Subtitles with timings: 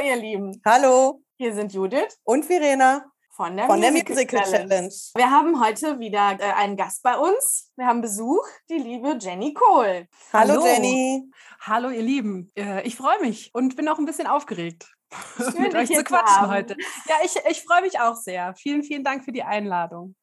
[0.00, 0.60] ihr Lieben.
[0.64, 1.22] Hallo.
[1.36, 4.68] Hier sind Judith und Verena von der, von Musical, der Musical Challenge.
[4.68, 4.94] Challenge.
[5.14, 7.70] Wir haben heute wieder äh, einen Gast bei uns.
[7.76, 10.06] Wir haben Besuch, die liebe Jenny Kohl.
[10.32, 10.66] Hallo, Hallo.
[10.66, 11.30] Jenny.
[11.60, 12.50] Hallo, ihr Lieben.
[12.56, 14.86] Äh, Ich freue mich und bin auch ein bisschen aufgeregt,
[15.36, 16.50] Schön, mit euch zu quatschen haben.
[16.52, 16.76] heute.
[17.08, 18.54] Ja, ich, ich freue mich auch sehr.
[18.56, 20.14] Vielen, vielen Dank für die Einladung.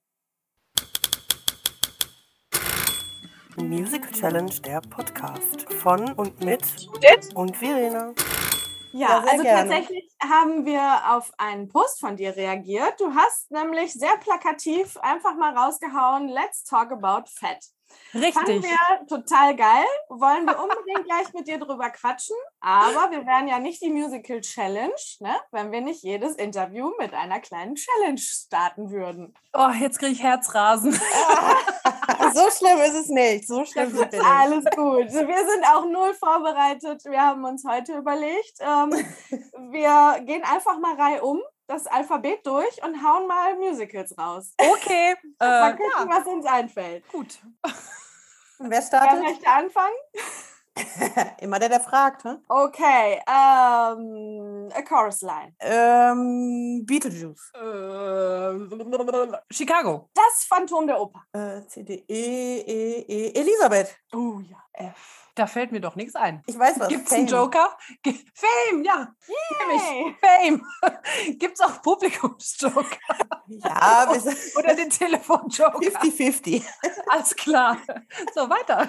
[3.55, 7.29] Musical Challenge, der Podcast von und mit Judith?
[7.33, 8.13] und Verena.
[9.05, 9.69] Ja, Ja, also gerne.
[9.69, 12.99] tatsächlich haben wir auf einen Post von dir reagiert.
[12.99, 17.63] Du hast nämlich sehr plakativ einfach mal rausgehauen, let's talk about fat.
[18.11, 18.63] Fanden Richtig.
[18.63, 19.85] wir total geil.
[20.09, 22.35] Wollen wir unbedingt gleich mit dir drüber quatschen.
[22.61, 25.35] Aber wir wären ja nicht die Musical Challenge, ne?
[25.51, 29.33] wenn wir nicht jedes Interview mit einer kleinen Challenge starten würden.
[29.53, 30.91] Oh, jetzt kriege ich Herzrasen.
[32.33, 33.47] so schlimm ist es nicht.
[33.47, 34.23] So schlimm wir nicht.
[34.23, 35.11] Alles gut.
[35.11, 37.03] Wir sind auch null vorbereitet.
[37.05, 38.91] Wir haben uns heute überlegt, ähm,
[39.71, 44.53] wir gehen einfach mal reihum das Alphabet durch und hauen mal Musicals raus.
[44.57, 45.15] Okay.
[45.39, 47.07] Mal Äh, gucken, ja, was uns einfällt.
[47.09, 47.39] gut.
[48.59, 49.21] Und wer Wer startet?
[49.21, 49.93] möchte anfangen?
[51.41, 52.23] Immer der, der fragt.
[52.23, 52.43] Hm?
[52.47, 55.53] Okay, ähm, a chorus line.
[55.59, 57.51] Ähm, Beetlejuice.
[57.53, 60.09] Äh, Chicago.
[60.15, 61.21] Das Phantom der Oper.
[61.33, 63.31] Äh, C, D, E, E, E.
[63.39, 63.95] Elisabeth.
[64.15, 64.57] Oh ja.
[64.73, 65.26] F.
[65.37, 66.41] Da fällt mir doch nichts ein.
[66.47, 66.87] Ich weiß was.
[66.87, 67.27] Gibt es einen.
[67.27, 67.77] Joker?
[68.01, 69.13] Ge- Fame, ja.
[69.69, 70.15] Nämlich.
[70.19, 70.65] Fame.
[71.37, 72.97] Gibt es auch Publikumsjoker?
[73.47, 74.11] Ja,
[74.57, 75.77] Oder den Telefonjoker?
[75.77, 76.63] 50-50.
[77.11, 77.77] Alles klar.
[78.33, 78.87] So, weiter.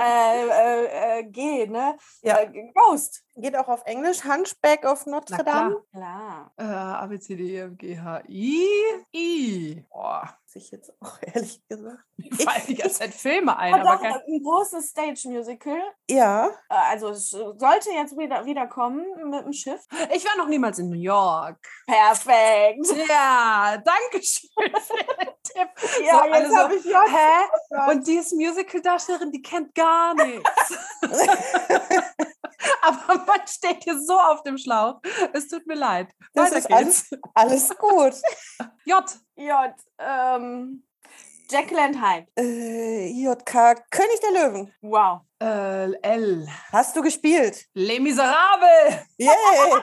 [0.00, 1.96] Äh, äh, äh, G, ne?
[2.22, 2.38] Ja.
[2.38, 3.22] Äh, Ghost.
[3.40, 4.24] Geht auch auf Englisch.
[4.24, 5.82] Hunchback of Notre Dame.
[5.92, 6.52] Klar.
[6.56, 8.66] Äh, A, B, C, D, E, F, G, H, I,
[9.14, 9.84] I.
[9.90, 11.98] Boah, Muss ich jetzt auch ehrlich gesagt.
[12.16, 15.80] mir fallen die ganze Zeit Filme ein, aber auch kein, ein großes Stage-Musical.
[16.10, 16.48] Ja.
[16.68, 19.82] Äh, Also es sollte jetzt wieder, wieder kommen mit dem Schiff.
[20.12, 21.58] Ich war noch niemals in New York.
[21.86, 22.86] Perfekt.
[23.08, 25.68] Ja, danke schön für den Tipp.
[26.04, 27.02] Ja, So, jetzt so, habe ich ja.
[27.06, 27.90] Hä?
[27.92, 30.74] Und die ist Musical-Darstellerin, die kennt gar nichts.
[32.82, 35.00] aber man steht hier so auf dem Schlauch.
[35.32, 36.08] Es tut mir leid.
[36.34, 37.12] Das Weiter ist geht's.
[37.34, 38.14] alles, alles gut.
[38.84, 39.04] J.
[39.36, 39.74] J.
[39.98, 40.84] Ähm,
[41.50, 42.26] Jekyll and Hyde.
[42.36, 44.74] Äh, JK, König der Löwen.
[44.82, 45.20] Wow.
[45.40, 46.46] Äh, L.
[46.72, 47.66] Hast du gespielt?
[47.74, 49.06] Les Miserables.
[49.16, 49.28] Yay!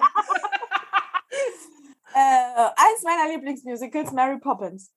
[2.17, 4.89] Äh, eins meiner Lieblingsmusicals, Mary Poppins.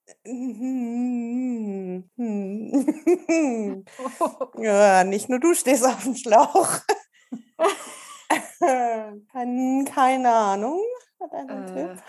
[4.56, 6.78] ja, nicht nur du stehst auf dem Schlauch.
[9.32, 10.80] Kein, keine Ahnung.
[11.20, 12.02] Hat einen Äh, Tipp?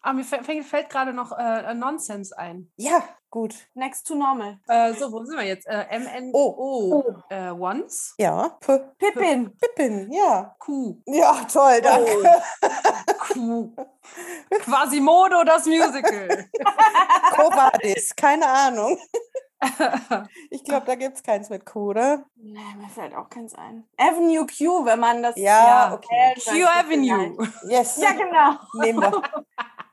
[0.00, 2.72] ah, mir fällt, fällt gerade noch äh, Nonsense ein.
[2.76, 3.54] Ja, gut.
[3.74, 4.58] Next to Normal.
[4.68, 5.66] Äh, so, wo sind wir jetzt?
[5.66, 7.04] Äh, M, N, O.
[7.28, 8.14] Äh, once.
[8.18, 9.56] Ja, P Pippin.
[9.58, 10.54] Pippin, ja.
[10.58, 11.02] Q.
[11.06, 12.42] Ja, toll, danke.
[13.18, 13.74] Q.
[14.60, 16.48] Quasimodo, das Musical.
[17.32, 18.98] Covadis, keine Ahnung.
[20.50, 22.24] Ich glaube, da gibt es keins mit Q, oder?
[22.36, 23.84] Nee, mir fällt auch keins ein.
[23.96, 25.36] Avenue Q, wenn man das.
[25.36, 25.94] Ja, Ja.
[25.94, 26.34] okay.
[26.36, 27.36] Q Avenue.
[27.68, 27.96] Yes.
[28.00, 28.58] Ja, genau.
[28.82, 29.22] Nehmen wir.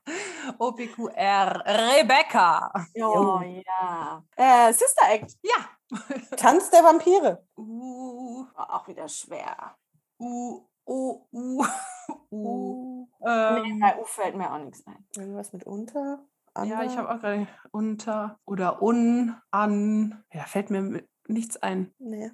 [0.59, 1.63] OPQR.
[1.65, 2.71] Rebecca.
[3.01, 4.23] Oh, ja.
[4.35, 5.35] Äh, Sister Act.
[5.41, 5.97] Ja.
[6.37, 7.43] Tanz der Vampire.
[7.57, 9.75] U, War auch wieder schwer.
[10.19, 11.65] U, U, U,
[12.29, 13.07] U.
[13.19, 15.07] Nee, Ähm, bei U fällt mir auch nichts ein.
[15.15, 16.19] Irgendwas mit unter?
[16.63, 20.23] Ja, ich habe auch gerade unter oder un, an.
[20.31, 21.93] Ja, fällt mir nichts ein.
[21.99, 22.29] Nee.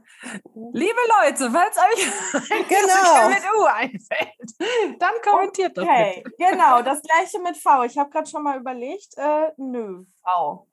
[0.73, 2.11] Liebe Leute, falls euch
[2.69, 3.29] Genau.
[3.29, 6.35] Mit U einfällt, dann kommentiert das Okay, bitte.
[6.37, 6.81] genau.
[6.83, 7.83] Das gleiche mit V.
[7.83, 9.17] Ich habe gerade schon mal überlegt.
[9.17, 10.03] Äh, nö.
[10.23, 10.67] V.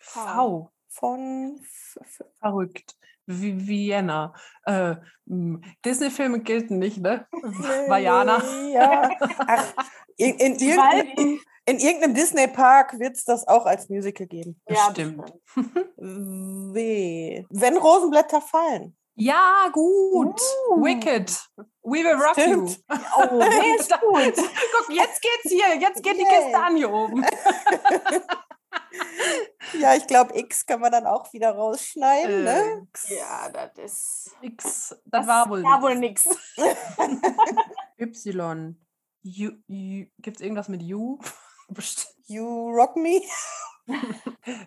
[0.00, 0.70] V.
[0.88, 2.94] Von F- F- Verrückt.
[3.26, 4.32] Wie Vienna.
[4.66, 4.94] Äh,
[5.28, 7.26] m, Disney-Filme gelten nicht, ne?
[7.88, 8.40] Vajana.
[8.70, 9.10] Ja.
[9.48, 9.72] Ach,
[10.16, 14.60] in, in, irgendeinem, in irgendeinem Disney-Park wird es das auch als Musical geben.
[14.68, 15.32] Ja, Bestimmt.
[15.96, 17.44] W.
[17.50, 18.96] Wenn Rosenblätter fallen.
[19.16, 20.40] Ja, gut.
[20.70, 20.82] Uh.
[20.84, 21.30] Wicked.
[21.82, 22.70] We will rock Stimmt.
[22.70, 22.96] you.
[23.16, 24.34] Oh, nee, ist gut.
[24.34, 25.76] Guck, jetzt geht's hier.
[25.80, 26.42] Jetzt geht die Yay.
[26.42, 27.24] Kiste an hier oben.
[29.80, 32.44] Ja, ich glaube, X kann man dann auch wieder rausschneiden.
[32.44, 32.56] ne?
[32.56, 33.08] Äh, X.
[33.10, 34.36] Ja, das ist.
[34.40, 34.96] X.
[35.06, 35.62] Das war wohl.
[35.62, 36.28] War wohl nix.
[37.98, 38.76] Y.
[39.24, 39.50] U.
[40.18, 41.18] Gibt's irgendwas mit U?
[41.74, 42.14] Bestimmt.
[42.26, 43.20] You rock me.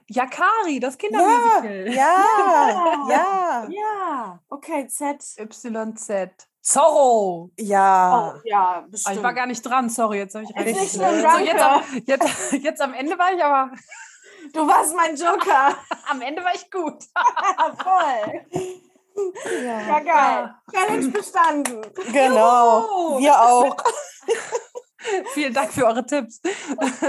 [0.07, 1.87] Yakari, das Kindermusical.
[1.93, 4.39] Ja, ja, Ja.
[4.49, 5.23] Okay, Z.
[5.37, 6.29] YZ.
[6.61, 7.49] Zorro.
[7.57, 8.33] ja.
[8.35, 9.15] Oh, ja, Ah, bestimmt.
[9.17, 10.91] ich war gar nicht dran, sorry, jetzt habe ich Ist nicht recht.
[10.91, 12.03] schlimm, So, jetzt, am, danke.
[12.05, 13.71] jetzt, jetzt am Ende war ich aber,
[14.53, 15.75] Du warst mein Joker.
[16.09, 17.03] am Ende war ich gut.
[17.83, 18.45] Voll.
[19.65, 19.99] Ja, ja.
[19.99, 20.55] geil.
[20.71, 21.81] Challenge bestanden.
[22.13, 22.81] Genau.
[22.81, 23.19] Juhu.
[23.19, 23.75] Wir auch.
[25.33, 26.41] Vielen Dank für eure Tipps.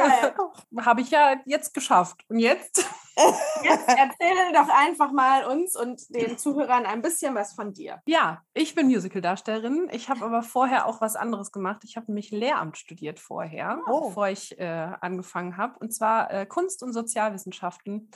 [0.84, 2.24] Habe ich ja jetzt geschafft.
[2.28, 2.84] Und jetzt?
[3.64, 8.00] Jetzt erzähle doch einfach mal uns und den Zuhörern ein bisschen was von dir.
[8.06, 9.88] Ja, ich bin Musical-Darstellerin.
[9.90, 11.82] Ich habe aber vorher auch was anderes gemacht.
[11.82, 14.08] Ich habe nämlich Lehramt studiert vorher, oh.
[14.08, 15.80] bevor ich äh, angefangen habe.
[15.80, 18.08] Und zwar äh, Kunst- und Sozialwissenschaften.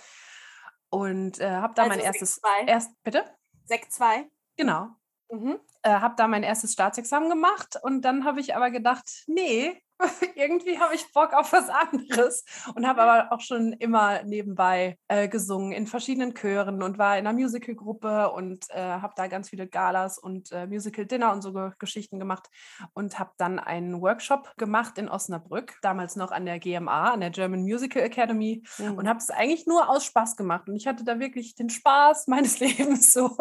[0.88, 2.40] Und äh, habe da also mein erstes.
[2.67, 3.25] Erst, bitte?
[3.64, 4.31] Sekt 2.
[4.56, 4.90] Genau.
[5.32, 5.58] Mhm.
[5.82, 9.82] Äh, habe da mein erstes Staatsexamen gemacht und dann habe ich aber gedacht, nee,
[10.34, 12.44] irgendwie habe ich Bock auf was anderes
[12.75, 17.26] und habe aber auch schon immer nebenbei äh, gesungen in verschiedenen Chören und war in
[17.26, 21.52] einer Musicalgruppe und äh, habe da ganz viele Galas und äh, Musical Dinner und so
[21.78, 22.49] Geschichten gemacht
[22.94, 27.31] und habe dann einen Workshop gemacht in Osnabrück, damals noch an der GMA, an der
[27.31, 28.94] German Musical Academy mhm.
[28.94, 32.26] und habe es eigentlich nur aus Spaß gemacht und ich hatte da wirklich den Spaß
[32.28, 33.37] meines Lebens so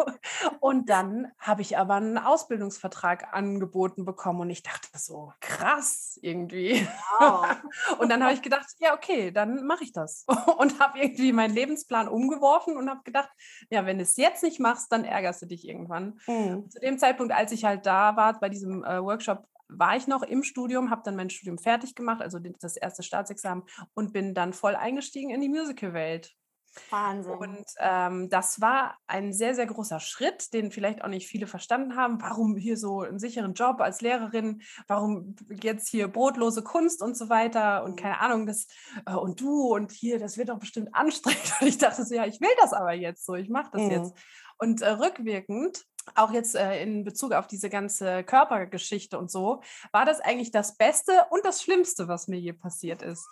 [0.60, 6.51] und dann habe ich aber einen Ausbildungsvertrag angeboten bekommen und ich dachte so krass irgendwie
[6.52, 6.86] irgendwie.
[7.18, 7.46] Wow.
[7.98, 10.24] und dann habe ich gedacht, ja, okay, dann mache ich das.
[10.58, 13.30] Und habe irgendwie meinen Lebensplan umgeworfen und habe gedacht,
[13.70, 16.20] ja, wenn du es jetzt nicht machst, dann ärgerst du dich irgendwann.
[16.26, 16.68] Mhm.
[16.70, 20.22] Zu dem Zeitpunkt, als ich halt da war bei diesem äh, Workshop, war ich noch
[20.22, 23.64] im Studium, habe dann mein Studium fertig gemacht, also das erste Staatsexamen
[23.94, 26.34] und bin dann voll eingestiegen in die Musical-Welt.
[26.90, 27.32] Wahnsinn.
[27.32, 31.96] Und ähm, das war ein sehr, sehr großer Schritt, den vielleicht auch nicht viele verstanden
[31.96, 32.20] haben.
[32.20, 34.62] Warum hier so einen sicheren Job als Lehrerin?
[34.86, 37.84] Warum jetzt hier brotlose Kunst und so weiter?
[37.84, 37.96] Und mhm.
[37.96, 38.66] keine Ahnung, das
[39.06, 41.54] äh, und du und hier, das wird doch bestimmt anstrengend.
[41.60, 43.90] Und ich dachte so, ja, ich will das aber jetzt so, ich mache das mhm.
[43.90, 44.14] jetzt.
[44.58, 45.84] Und äh, rückwirkend
[46.14, 49.62] auch jetzt äh, in Bezug auf diese ganze Körpergeschichte und so,
[49.92, 53.28] war das eigentlich das Beste und das Schlimmste, was mir je passiert ist.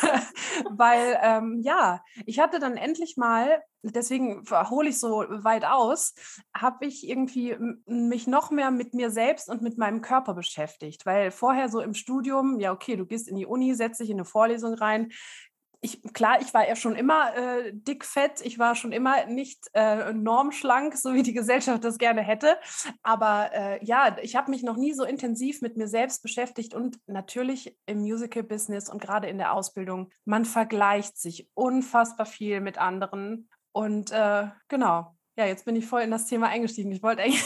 [0.70, 6.14] Weil, ähm, ja, ich hatte dann endlich mal, deswegen hole ich so weit aus,
[6.54, 11.06] habe ich irgendwie mich noch mehr mit mir selbst und mit meinem Körper beschäftigt.
[11.06, 14.16] Weil vorher so im Studium, ja, okay, du gehst in die Uni, setzt dich in
[14.16, 15.10] eine Vorlesung rein,
[15.82, 20.12] ich, klar, ich war ja schon immer äh, dickfett, ich war schon immer nicht äh,
[20.12, 22.58] normschlank, so wie die Gesellschaft das gerne hätte.
[23.02, 26.98] Aber äh, ja, ich habe mich noch nie so intensiv mit mir selbst beschäftigt und
[27.06, 33.48] natürlich im Musical-Business und gerade in der Ausbildung, man vergleicht sich unfassbar viel mit anderen.
[33.72, 36.92] Und äh, genau, ja, jetzt bin ich voll in das Thema eingestiegen.
[36.92, 37.44] Ich wollte eigentlich.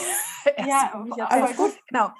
[0.67, 0.91] ja,
[1.29, 1.71] aber gut.
[1.87, 2.11] Genau.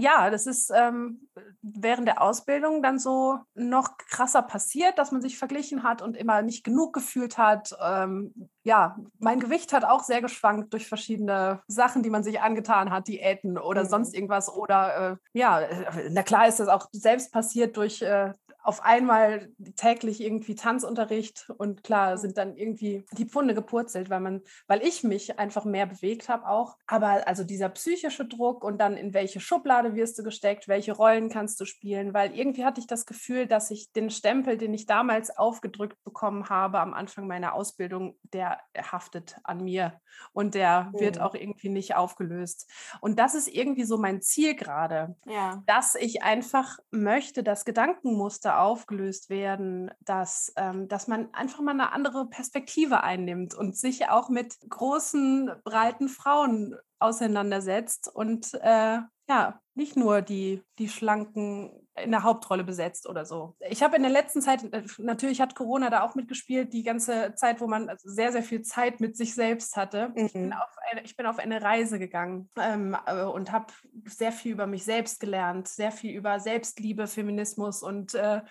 [0.00, 1.28] Ja, das ist ähm,
[1.60, 6.42] während der Ausbildung dann so noch krasser passiert, dass man sich verglichen hat und immer
[6.42, 7.76] nicht genug gefühlt hat.
[7.82, 12.92] Ähm, ja, mein Gewicht hat auch sehr geschwankt durch verschiedene Sachen, die man sich angetan
[12.92, 13.88] hat, Diäten oder mhm.
[13.88, 14.48] sonst irgendwas.
[14.48, 15.62] Oder äh, ja,
[16.10, 18.32] na klar ist das auch selbst passiert durch äh,
[18.68, 24.42] auf einmal täglich irgendwie Tanzunterricht und klar sind dann irgendwie die Pfunde gepurzelt, weil man,
[24.66, 26.76] weil ich mich einfach mehr bewegt habe auch.
[26.86, 31.30] Aber also dieser psychische Druck und dann in welche Schublade wirst du gesteckt, welche Rollen
[31.30, 34.84] kannst du spielen, weil irgendwie hatte ich das Gefühl, dass ich den Stempel, den ich
[34.84, 39.98] damals aufgedrückt bekommen habe am Anfang meiner Ausbildung, der haftet an mir
[40.34, 41.00] und der mhm.
[41.00, 42.70] wird auch irgendwie nicht aufgelöst.
[43.00, 45.62] Und das ist irgendwie so mein Ziel gerade, ja.
[45.64, 51.92] dass ich einfach möchte, dass Gedankenmuster aufgelöst werden, dass, ähm, dass man einfach mal eine
[51.92, 59.96] andere Perspektive einnimmt und sich auch mit großen, breiten Frauen auseinandersetzt und äh, ja, nicht
[59.96, 63.56] nur die, die schlanken in der Hauptrolle besetzt oder so.
[63.68, 67.34] Ich habe in der letzten Zeit, äh, natürlich hat Corona da auch mitgespielt, die ganze
[67.34, 70.10] Zeit, wo man also sehr, sehr viel Zeit mit sich selbst hatte.
[70.14, 70.26] Mhm.
[70.26, 70.52] Ich, bin mhm.
[70.52, 73.72] auf eine, ich bin auf eine Reise gegangen ähm, äh, und habe
[74.06, 78.42] sehr viel über mich selbst gelernt, sehr viel über Selbstliebe, Feminismus und äh,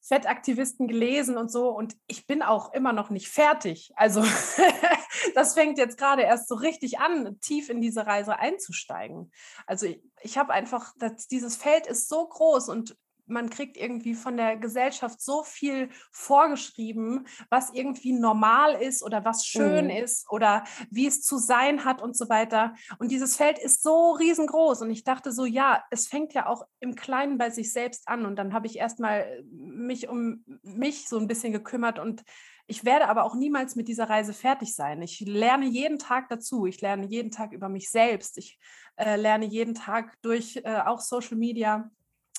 [0.00, 1.70] Fettaktivisten gelesen und so.
[1.70, 3.92] Und ich bin auch immer noch nicht fertig.
[3.96, 4.22] Also
[5.34, 9.30] das fängt jetzt gerade erst so richtig an, tief in diese Reise einzusteigen.
[9.66, 12.96] Also ich, ich habe einfach, das, dieses Feld ist so groß und
[13.28, 19.44] man kriegt irgendwie von der Gesellschaft so viel vorgeschrieben, was irgendwie normal ist oder was
[19.44, 19.90] schön mhm.
[19.90, 22.74] ist oder wie es zu sein hat und so weiter.
[22.98, 24.82] Und dieses Feld ist so riesengroß.
[24.82, 28.26] Und ich dachte so, ja, es fängt ja auch im Kleinen bei sich selbst an.
[28.26, 32.24] Und dann habe ich erstmal mich um mich so ein bisschen gekümmert und
[32.68, 35.00] ich werde aber auch niemals mit dieser Reise fertig sein.
[35.00, 36.66] Ich lerne jeden Tag dazu.
[36.66, 38.36] Ich lerne jeden Tag über mich selbst.
[38.36, 38.58] Ich
[38.96, 41.90] äh, lerne jeden Tag durch äh, auch Social Media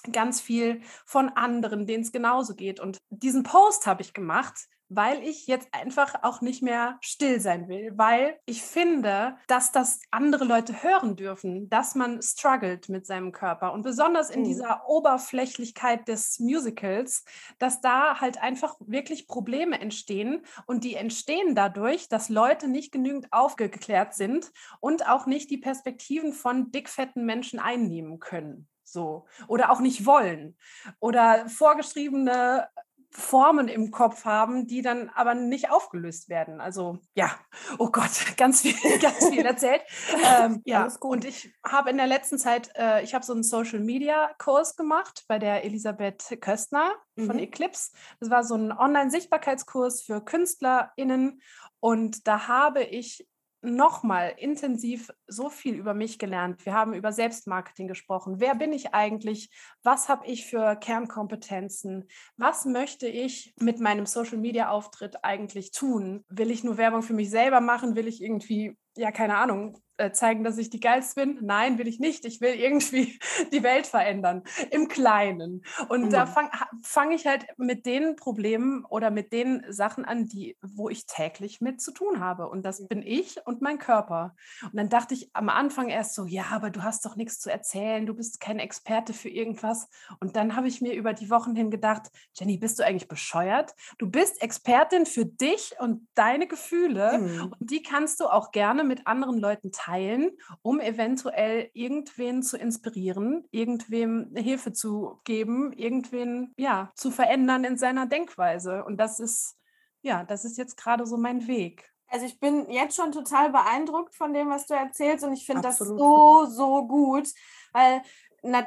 [0.03, 2.79] ganz viel von anderen, denen es genauso geht.
[2.79, 7.68] Und diesen Post habe ich gemacht, weil ich jetzt einfach auch nicht mehr still sein
[7.70, 13.32] will, weil ich finde, dass das andere Leute hören dürfen, dass man struggelt mit seinem
[13.32, 14.46] Körper und besonders in mhm.
[14.46, 17.24] dieser Oberflächlichkeit des Musicals,
[17.60, 23.32] dass da halt einfach wirklich Probleme entstehen und die entstehen dadurch, dass Leute nicht genügend
[23.32, 29.79] aufgeklärt sind und auch nicht die Perspektiven von dickfetten Menschen einnehmen können so oder auch
[29.79, 30.58] nicht wollen
[31.00, 32.67] oder vorgeschriebene
[33.12, 36.62] Formen im Kopf haben, die dann aber nicht aufgelöst werden.
[36.62, 37.31] Also ja,
[37.79, 39.81] oh Gott, ganz viel, ganz viel erzählt.
[40.24, 43.79] ähm, ja, und ich habe in der letzten Zeit, äh, ich habe so einen Social
[43.79, 47.39] Media Kurs gemacht bei der Elisabeth Köstner von mhm.
[47.39, 47.91] Eclipse.
[48.19, 51.41] Das war so ein Online-Sichtbarkeitskurs für KünstlerInnen
[51.79, 53.27] und da habe ich
[53.62, 56.66] nochmal intensiv so viel über mich gelernt.
[56.66, 58.39] Wir haben über Selbstmarketing gesprochen.
[58.39, 59.50] Wer bin ich eigentlich?
[59.84, 62.08] Was habe ich für Kernkompetenzen?
[62.38, 66.25] Was möchte ich mit meinem Social-Media-Auftritt eigentlich tun?
[66.30, 67.96] Will ich nur Werbung für mich selber machen?
[67.96, 71.39] Will ich irgendwie, ja, keine Ahnung, zeigen, dass ich die geilste bin?
[71.41, 72.25] Nein, will ich nicht.
[72.25, 73.20] Ich will irgendwie
[73.51, 75.63] die Welt verändern im Kleinen.
[75.89, 76.10] Und mhm.
[76.10, 76.50] da fange
[76.84, 81.62] fang ich halt mit den Problemen oder mit den Sachen an, die, wo ich täglich
[81.62, 82.50] mit zu tun habe.
[82.50, 84.36] Und das bin ich und mein Körper.
[84.63, 87.51] Und dann dachte ich am Anfang erst so, ja, aber du hast doch nichts zu
[87.51, 89.89] erzählen, du bist kein Experte für irgendwas.
[90.20, 92.03] Und dann habe ich mir über die Wochen hin gedacht,
[92.34, 93.75] Jenny, bist du eigentlich bescheuert?
[93.98, 97.53] Du bist Expertin für dich und deine Gefühle mhm.
[97.60, 100.31] und die kannst du auch gerne mit anderen Leuten teilen teilen,
[100.62, 108.05] um eventuell irgendwen zu inspirieren, irgendwem Hilfe zu geben, irgendwen ja zu verändern in seiner
[108.05, 108.84] Denkweise.
[108.86, 109.55] Und das ist
[110.01, 111.91] ja, das ist jetzt gerade so mein Weg.
[112.08, 115.62] Also ich bin jetzt schon total beeindruckt von dem, was du erzählst und ich finde
[115.62, 117.27] das so, so gut,
[117.72, 118.01] weil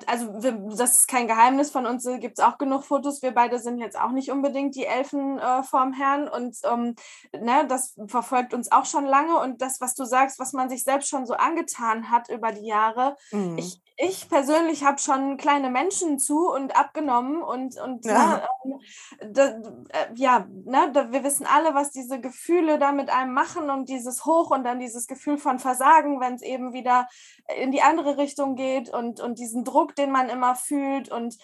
[0.07, 3.23] also wir, das ist kein Geheimnis von uns, gibt es auch genug Fotos.
[3.23, 6.95] Wir beide sind jetzt auch nicht unbedingt die Elfen äh, vorm Herrn und ähm,
[7.33, 9.39] ne, das verfolgt uns auch schon lange.
[9.39, 12.67] Und das, was du sagst, was man sich selbst schon so angetan hat über die
[12.67, 13.59] Jahre, mhm.
[13.59, 18.81] ich, ich persönlich habe schon kleine Menschen zu und abgenommen und, und ja, ne,
[19.21, 23.33] ähm, da, äh, ja ne, da, wir wissen alle, was diese Gefühle da mit einem
[23.33, 27.09] machen und dieses Hoch und dann dieses Gefühl von Versagen, wenn es eben wieder
[27.57, 31.39] in die andere Richtung geht und, und diesen Druck, den man immer fühlt und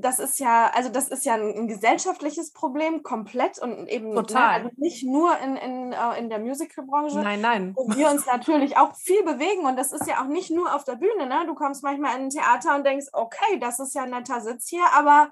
[0.00, 4.16] das ist ja, also das ist ja ein, ein gesellschaftliches Problem komplett und eben ne,
[4.16, 4.58] Total.
[4.58, 7.20] Ne, also nicht nur in, in, uh, in der Musicalbranche.
[7.20, 7.72] Nein, nein.
[7.76, 10.82] Wo wir uns natürlich auch viel bewegen und das ist ja auch nicht nur auf
[10.82, 11.28] der Bühne.
[11.28, 11.44] Ne?
[11.46, 14.68] Du kommst manchmal in ein Theater und denkst, okay, das ist ja ein netter Sitz
[14.68, 15.30] hier, aber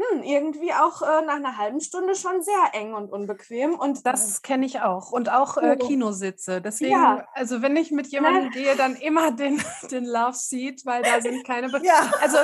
[0.00, 3.74] hm, irgendwie auch äh, nach einer halben Stunde schon sehr eng und unbequem.
[3.74, 5.12] Und das kenne ich auch.
[5.12, 5.76] Und auch äh.
[5.76, 6.60] Kinositze.
[6.60, 7.26] Deswegen, ja.
[7.34, 8.50] also wenn ich mit jemandem ja.
[8.50, 11.68] gehe, dann immer den, den Love Seat, weil da sind keine.
[11.68, 12.10] Be ja.
[12.20, 12.38] Also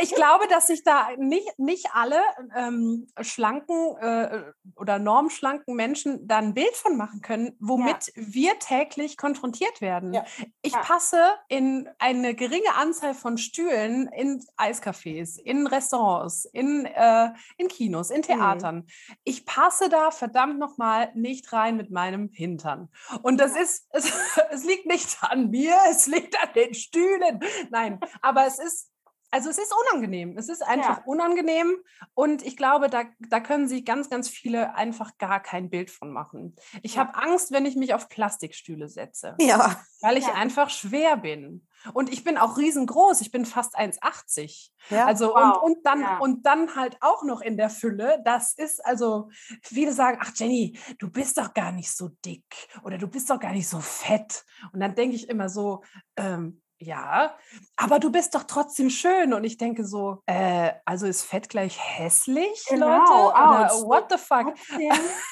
[0.00, 2.20] ich glaube, dass sich da nicht, nicht alle
[2.54, 4.42] ähm, schlanken äh,
[4.76, 10.18] oder normschlanken Menschen da ein Bild von machen können, womit wir täglich konfrontiert werden.
[10.62, 17.68] Ich passe in eine geringe Anzahl von Stühlen in Eiscafés, in Restaurants, in äh, in
[17.68, 18.22] Kinos, in mhm.
[18.22, 18.76] Theatern.
[18.76, 18.86] Mhm.
[19.24, 22.88] Ich passe da verdammt nochmal nicht rein mit meinem Hintern.
[23.22, 24.12] Und das ist, es,
[24.50, 27.40] es liegt nicht an mir, es liegt an den Stühlen.
[27.70, 28.90] Nein, aber es ist
[29.30, 30.36] also es ist unangenehm.
[30.36, 31.02] Es ist einfach ja.
[31.04, 31.76] unangenehm
[32.14, 36.10] und ich glaube, da, da können sich ganz, ganz viele einfach gar kein Bild von
[36.12, 36.56] machen.
[36.82, 37.00] Ich ja.
[37.00, 39.34] habe Angst, wenn ich mich auf Plastikstühle setze.
[39.40, 39.80] Ja.
[40.00, 40.34] Weil ich ja.
[40.34, 41.66] einfach schwer bin.
[41.92, 43.20] Und ich bin auch riesengroß.
[43.20, 44.70] Ich bin fast 1,80.
[44.90, 45.62] Ja, also wow.
[45.62, 46.18] und, und, dann, ja.
[46.18, 48.20] und dann halt auch noch in der Fülle.
[48.24, 49.28] Das ist also,
[49.62, 52.44] viele sagen, ach Jenny, du bist doch gar nicht so dick
[52.82, 54.44] oder du bist doch gar nicht so fett.
[54.72, 55.82] Und dann denke ich immer so,
[56.16, 57.34] ähm, ja,
[57.76, 59.32] aber du bist doch trotzdem schön.
[59.32, 63.12] Und ich denke so, äh, also ist Fett gleich hässlich, genau, Leute?
[63.12, 63.86] Oder ouch.
[63.86, 64.54] what the fuck?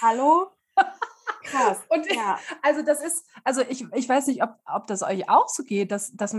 [0.00, 0.52] Hallo?
[1.42, 1.78] Krass.
[1.88, 2.38] Und ja.
[2.62, 5.92] also das ist, also ich, ich weiß nicht, ob, ob das euch auch so geht,
[5.92, 6.34] dass, dass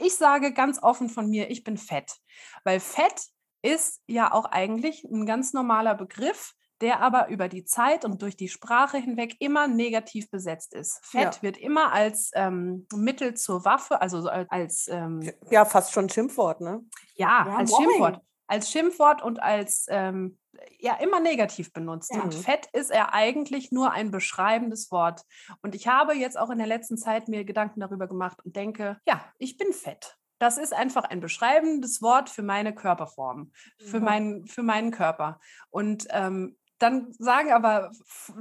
[0.00, 2.16] ich sage ganz offen von mir, ich bin fett.
[2.64, 3.26] Weil Fett
[3.62, 8.36] ist ja auch eigentlich ein ganz normaler Begriff, der aber über die Zeit und durch
[8.36, 11.04] die Sprache hinweg immer negativ besetzt ist.
[11.04, 11.42] Fett ja.
[11.42, 16.84] wird immer als ähm, Mittel zur Waffe, also als ähm, ja fast schon Schimpfwort, ne?
[17.14, 17.86] Ja, ja als Mobbing.
[17.86, 20.38] Schimpfwort, als Schimpfwort und als ähm,
[20.78, 22.14] ja immer negativ benutzt.
[22.14, 22.22] Ja.
[22.22, 25.22] Und Fett ist er eigentlich nur ein beschreibendes Wort.
[25.62, 28.98] Und ich habe jetzt auch in der letzten Zeit mir Gedanken darüber gemacht und denke,
[29.06, 30.18] ja, ich bin fett.
[30.38, 35.40] Das ist einfach ein beschreibendes Wort für meine Körperform, für, mein, für meinen Körper.
[35.70, 37.90] Und ähm, dann sagen aber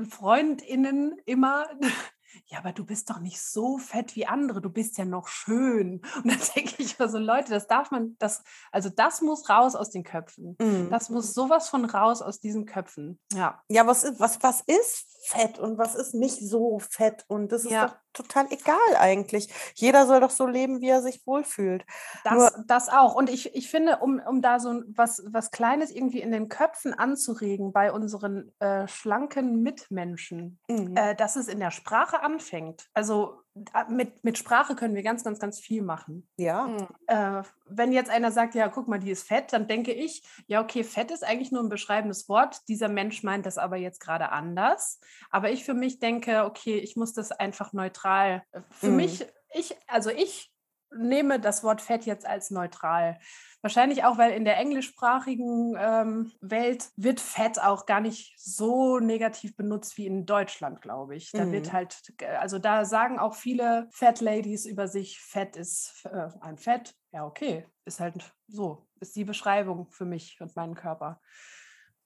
[0.09, 1.67] Freundinnen immer,
[2.47, 6.01] ja, aber du bist doch nicht so fett wie andere, du bist ja noch schön.
[6.23, 9.75] Und dann denke ich mir so, Leute, das darf man, das, also das muss raus
[9.75, 10.55] aus den Köpfen.
[10.59, 10.89] Mhm.
[10.89, 13.19] Das muss sowas von raus aus diesen Köpfen.
[13.33, 13.61] Ja.
[13.69, 17.25] Ja, was ist, was, was ist fett und was ist nicht so fett?
[17.27, 17.87] Und das ist ja.
[17.87, 19.49] doch total egal eigentlich.
[19.75, 21.85] Jeder soll doch so leben, wie er sich wohlfühlt.
[22.23, 23.15] Das, Nur, das auch.
[23.15, 26.93] Und ich, ich finde, um, um da so was, was Kleines irgendwie in den Köpfen
[26.93, 30.95] anzuregen bei unseren äh, schlanken Mitmenschen, mhm.
[30.95, 32.87] äh, dass es in der Sprache anfängt.
[32.93, 33.44] Also
[33.89, 36.27] mit, mit Sprache können wir ganz, ganz, ganz viel machen.
[36.37, 36.75] Ja.
[37.07, 40.61] Äh, wenn jetzt einer sagt, ja, guck mal, die ist fett, dann denke ich, ja,
[40.61, 42.67] okay, fett ist eigentlich nur ein beschreibendes Wort.
[42.67, 44.99] Dieser Mensch meint das aber jetzt gerade anders.
[45.31, 48.43] Aber ich für mich denke, okay, ich muss das einfach neutral.
[48.51, 48.95] Äh, für mhm.
[48.97, 50.51] mich, ich, also ich
[50.97, 53.19] nehme das Wort fett jetzt als neutral.
[53.61, 59.55] Wahrscheinlich auch, weil in der englischsprachigen ähm, Welt wird Fett auch gar nicht so negativ
[59.55, 61.31] benutzt wie in Deutschland, glaube ich.
[61.31, 61.51] Da mhm.
[61.51, 66.57] wird halt, also da sagen auch viele Fat Ladies über sich, Fett ist äh, ein
[66.57, 66.93] Fett.
[67.11, 71.19] Ja, okay, ist halt so, ist die Beschreibung für mich und meinen Körper.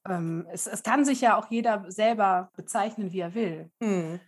[0.07, 3.71] Ähm, es, es, kann sich ja auch jeder selber bezeichnen, wie er will.
[3.79, 4.19] Mhm.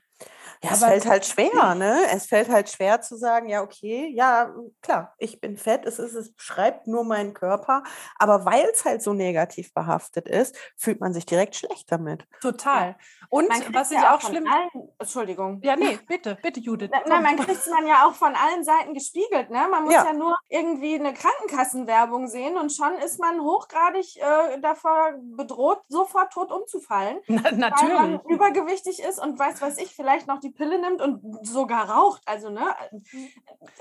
[0.64, 2.06] Ja, es fällt halt schwer, ne?
[2.14, 6.14] Es fällt halt schwer zu sagen, ja, okay, ja, klar, ich bin fett, es ist,
[6.14, 7.84] es beschreibt nur meinen Körper,
[8.20, 12.28] aber weil es halt so negativ behaftet ist, fühlt man sich direkt schlecht damit.
[12.42, 12.96] Total.
[13.30, 14.46] Und was ich ja auch schlimm.
[14.46, 15.62] Allen, Entschuldigung.
[15.64, 16.92] Ja, nee, bitte, bitte, Judith.
[17.08, 19.68] Nein, man kriegt es man ja auch von allen Seiten gespiegelt, ne?
[19.72, 24.60] Man muss ja, ja nur irgendwie eine Krankenkassenwerbung sehen und schon ist man hochgradig äh,
[24.60, 27.20] davor bedroht, sofort tot umzufallen.
[27.28, 27.96] Na, natürlich.
[27.96, 31.90] Weil man übergewichtig ist und weiß, was ich, vielleicht noch die Pille nimmt und sogar
[31.90, 32.22] raucht.
[32.26, 32.76] Also, ne,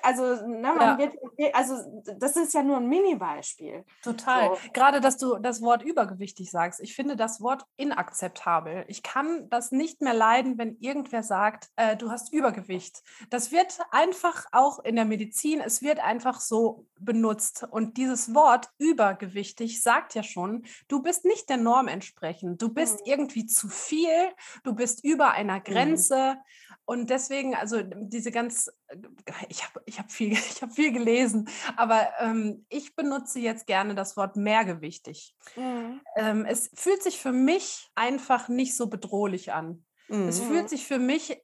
[0.03, 0.99] also, ne, man ja.
[0.99, 1.15] wird,
[1.55, 1.75] also
[2.19, 3.85] das ist ja nur ein Mini-Beispiel.
[4.03, 4.51] Total.
[4.51, 4.71] So.
[4.73, 6.81] Gerade, dass du das Wort übergewichtig sagst.
[6.81, 8.85] Ich finde das Wort inakzeptabel.
[8.89, 13.03] Ich kann das nicht mehr leiden, wenn irgendwer sagt, äh, du hast Übergewicht.
[13.31, 17.67] Das wird einfach auch in der Medizin, es wird einfach so benutzt.
[17.71, 22.61] Und dieses Wort übergewichtig sagt ja schon, du bist nicht der Norm entsprechend.
[22.63, 23.13] Du bist mhm.
[23.13, 24.31] irgendwie zu viel,
[24.65, 25.65] du bist über einer mhm.
[25.65, 26.10] Grenze.
[26.10, 26.10] Mhm.
[26.85, 28.97] Und deswegen, also diese ganz, äh,
[29.49, 34.17] ich habe ich hab viel, hab viel gelesen, aber ähm, ich benutze jetzt gerne das
[34.17, 35.37] Wort mehrgewichtig.
[35.57, 36.01] Mhm.
[36.17, 39.85] Ähm, es fühlt sich für mich einfach nicht so bedrohlich an.
[40.09, 40.29] Mhm.
[40.29, 41.39] Es fühlt sich für mich äh,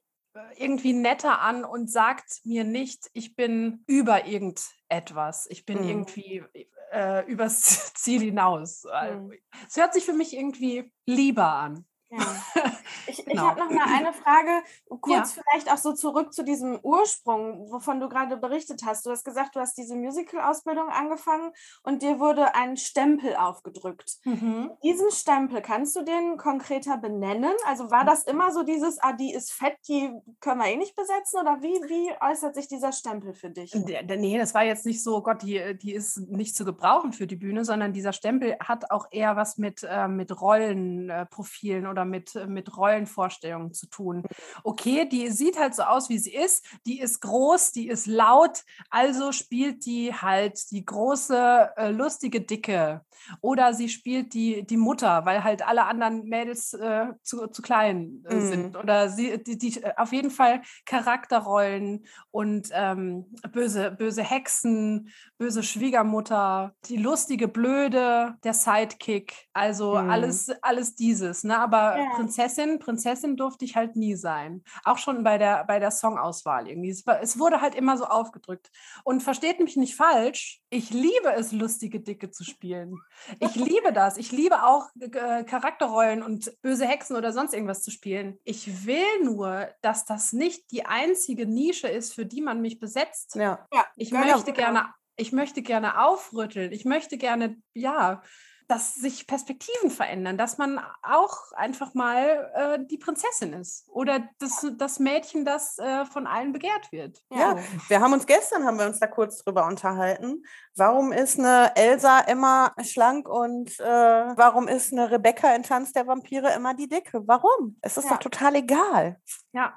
[0.57, 5.47] irgendwie netter an und sagt mir nicht, ich bin über irgendetwas.
[5.49, 5.89] Ich bin mhm.
[5.89, 6.43] irgendwie
[6.91, 7.61] äh, übers
[7.93, 8.83] Ziel hinaus.
[8.83, 9.31] Mhm.
[9.67, 11.85] Es hört sich für mich irgendwie lieber an.
[12.09, 12.19] Ja.
[13.05, 13.33] Ich, genau.
[13.33, 14.63] ich habe noch mal eine Frage,
[15.01, 15.43] kurz ja.
[15.43, 19.05] vielleicht auch so zurück zu diesem Ursprung, wovon du gerade berichtet hast.
[19.05, 21.51] Du hast gesagt, du hast diese Musical-Ausbildung angefangen
[21.83, 24.17] und dir wurde ein Stempel aufgedrückt.
[24.25, 24.71] Mhm.
[24.83, 27.53] Diesen Stempel, kannst du den konkreter benennen?
[27.65, 30.95] Also war das immer so dieses, ah, die ist fett, die können wir eh nicht
[30.95, 31.39] besetzen?
[31.39, 33.73] Oder wie, wie äußert sich dieser Stempel für dich?
[33.73, 37.35] Nee, das war jetzt nicht so, Gott, die, die ist nicht zu gebrauchen für die
[37.35, 42.33] Bühne, sondern dieser Stempel hat auch eher was mit, äh, mit Rollenprofilen äh, oder mit,
[42.47, 44.23] mit Rollenvorstellungen zu tun.
[44.63, 48.63] Okay, die sieht halt so aus, wie sie ist, die ist groß, die ist laut,
[48.89, 53.01] also spielt die halt die große, äh, lustige Dicke.
[53.41, 58.23] Oder sie spielt die, die Mutter, weil halt alle anderen Mädels äh, zu, zu klein
[58.29, 58.47] äh, mhm.
[58.47, 58.77] sind.
[58.77, 65.63] Oder sie, die, die, äh, auf jeden Fall Charakterrollen und ähm, böse, böse Hexen, böse
[65.63, 69.47] Schwiegermutter, die lustige Blöde, der Sidekick.
[69.53, 70.09] Also mhm.
[70.09, 71.43] alles, alles dieses.
[71.43, 71.57] Ne?
[71.57, 72.09] Aber ja.
[72.15, 74.63] Prinzessin, Prinzessin durfte ich halt nie sein.
[74.83, 76.89] Auch schon bei der, bei der Songauswahl irgendwie.
[76.89, 78.69] Es, war, es wurde halt immer so aufgedrückt.
[79.03, 82.97] Und versteht mich nicht falsch, ich liebe es, lustige Dicke zu spielen.
[83.39, 84.17] Ich liebe das.
[84.17, 88.39] Ich liebe auch äh, Charakterrollen und böse Hexen oder sonst irgendwas zu spielen.
[88.43, 93.35] Ich will nur, dass das nicht die einzige Nische ist, für die man mich besetzt.
[93.35, 93.65] Ja.
[93.95, 96.71] Ich möchte gerne, ich möchte gerne aufrütteln.
[96.71, 98.21] Ich möchte gerne, ja,
[98.67, 104.67] dass sich Perspektiven verändern, dass man auch einfach mal äh, die Prinzessin ist oder das,
[104.77, 107.23] das Mädchen, das äh, von allen begehrt wird.
[107.29, 107.63] Ja, so.
[107.87, 110.43] wir haben uns gestern, haben wir uns da kurz drüber unterhalten.
[110.77, 116.05] Warum ist eine Elsa immer schlank und äh, warum ist eine Rebecca in Tanz der
[116.05, 117.23] Vampire immer die Dicke?
[117.25, 117.77] Warum?
[117.81, 118.11] Es ist ja.
[118.11, 119.19] doch total egal.
[119.53, 119.73] Ja,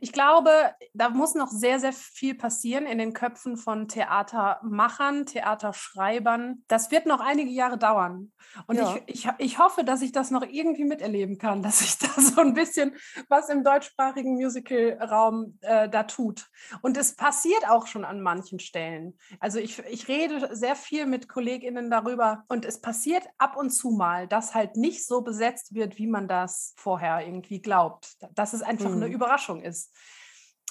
[0.00, 0.50] ich glaube,
[0.92, 6.62] da muss noch sehr, sehr viel passieren in den Köpfen von Theatermachern, Theaterschreibern.
[6.68, 8.32] Das wird noch einige Jahre dauern.
[8.66, 8.96] Und ja.
[9.06, 12.40] ich, ich, ich hoffe, dass ich das noch irgendwie miterleben kann, dass sich da so
[12.40, 12.96] ein bisschen
[13.28, 16.46] was im deutschsprachigen Musical-Raum äh, da tut.
[16.82, 19.18] Und es passiert auch schon an manchen Stellen.
[19.40, 23.90] Also ich, ich rede sehr viel mit KollegInnen darüber und es passiert ab und zu
[23.90, 28.16] mal, dass halt nicht so besetzt wird, wie man das vorher irgendwie glaubt.
[28.34, 29.02] Dass es einfach mhm.
[29.02, 29.94] eine Überraschung ist.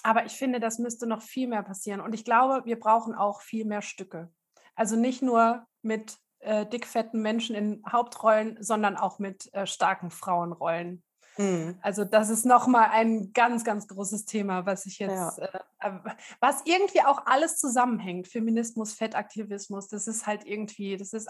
[0.04, 2.02] Aber ich finde, das müsste noch viel mehr passieren.
[2.02, 4.32] Und ich glaube, wir brauchen auch viel mehr Stücke.
[4.76, 11.04] Also nicht nur mit äh, dickfetten Menschen in Hauptrollen, sondern auch mit äh, starken Frauenrollen.
[11.38, 11.78] Mhm.
[11.82, 15.62] Also das ist nochmal ein ganz, ganz großes Thema, was ich jetzt, ja.
[15.80, 18.28] äh, äh was irgendwie auch alles zusammenhängt.
[18.28, 21.30] Feminismus, Fettaktivismus, das ist halt irgendwie, das ist,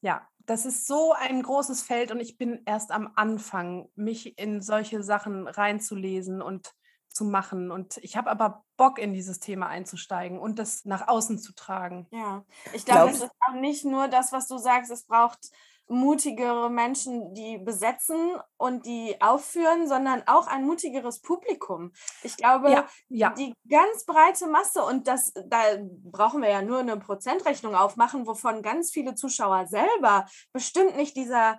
[0.00, 4.60] ja, das ist so ein großes Feld und ich bin erst am Anfang, mich in
[4.60, 6.74] solche Sachen reinzulesen und
[7.08, 7.70] zu machen.
[7.70, 12.06] Und ich habe aber Bock, in dieses Thema einzusteigen und das nach außen zu tragen.
[12.10, 15.50] Ja, ich glaube, es ist auch nicht nur das, was du sagst, es braucht
[15.90, 21.92] mutigere Menschen, die besetzen und die aufführen, sondern auch ein mutigeres Publikum.
[22.22, 23.30] Ich glaube, ja, ja.
[23.30, 25.58] die ganz breite Masse, und das, da
[26.04, 31.58] brauchen wir ja nur eine Prozentrechnung aufmachen, wovon ganz viele Zuschauer selber bestimmt nicht dieser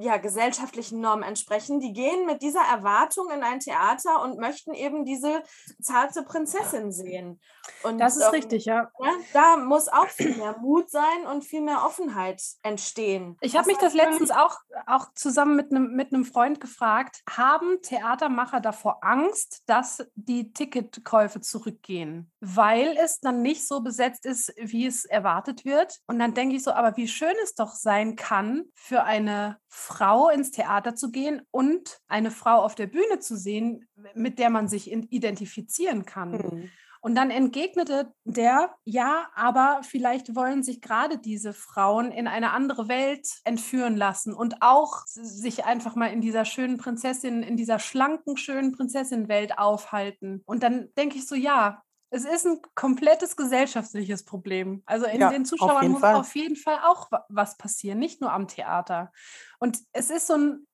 [0.00, 5.04] ja, gesellschaftlichen Norm entsprechen, die gehen mit dieser Erwartung in ein Theater und möchten eben
[5.04, 5.42] diese
[5.80, 7.40] zarte Prinzessin sehen.
[7.82, 8.90] Und, das ist ähm, richtig, ja.
[8.98, 9.12] ja.
[9.32, 13.36] Da muss auch viel mehr Mut sein und viel mehr Offenheit entstehen.
[13.40, 18.60] Ich habe mich das letztens auch, auch zusammen mit einem mit Freund gefragt, haben Theatermacher
[18.60, 25.04] davor Angst, dass die Ticketkäufe zurückgehen, weil es dann nicht so besetzt ist, wie es
[25.04, 26.00] erwartet wird?
[26.06, 30.28] Und dann denke ich so, aber wie schön es doch sein kann für eine Frau
[30.28, 34.68] ins Theater zu gehen und eine Frau auf der Bühne zu sehen, mit der man
[34.68, 36.30] sich identifizieren kann.
[36.30, 36.70] Mhm.
[37.00, 42.88] Und dann entgegnete der, ja, aber vielleicht wollen sich gerade diese Frauen in eine andere
[42.88, 48.38] Welt entführen lassen und auch sich einfach mal in dieser schönen Prinzessin, in dieser schlanken,
[48.38, 50.42] schönen Prinzessin-Welt aufhalten.
[50.46, 51.82] Und dann denke ich so, ja,
[52.14, 54.82] es ist ein komplettes gesellschaftliches Problem.
[54.86, 56.14] Also in ja, den Zuschauern muss Fall.
[56.14, 59.12] auf jeden Fall auch was passieren, nicht nur am Theater.
[59.58, 60.66] Und es ist so ein,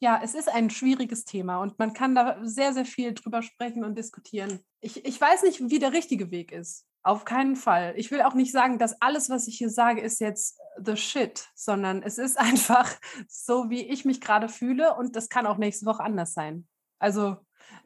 [0.00, 3.84] ja, es ist ein schwieriges Thema und man kann da sehr, sehr viel drüber sprechen
[3.84, 4.58] und diskutieren.
[4.80, 6.84] Ich, ich weiß nicht, wie der richtige Weg ist.
[7.04, 7.94] Auf keinen Fall.
[7.96, 11.48] Ich will auch nicht sagen, dass alles, was ich hier sage, ist jetzt the shit,
[11.54, 12.90] sondern es ist einfach
[13.28, 16.66] so, wie ich mich gerade fühle und das kann auch nächste Woche anders sein.
[16.98, 17.36] Also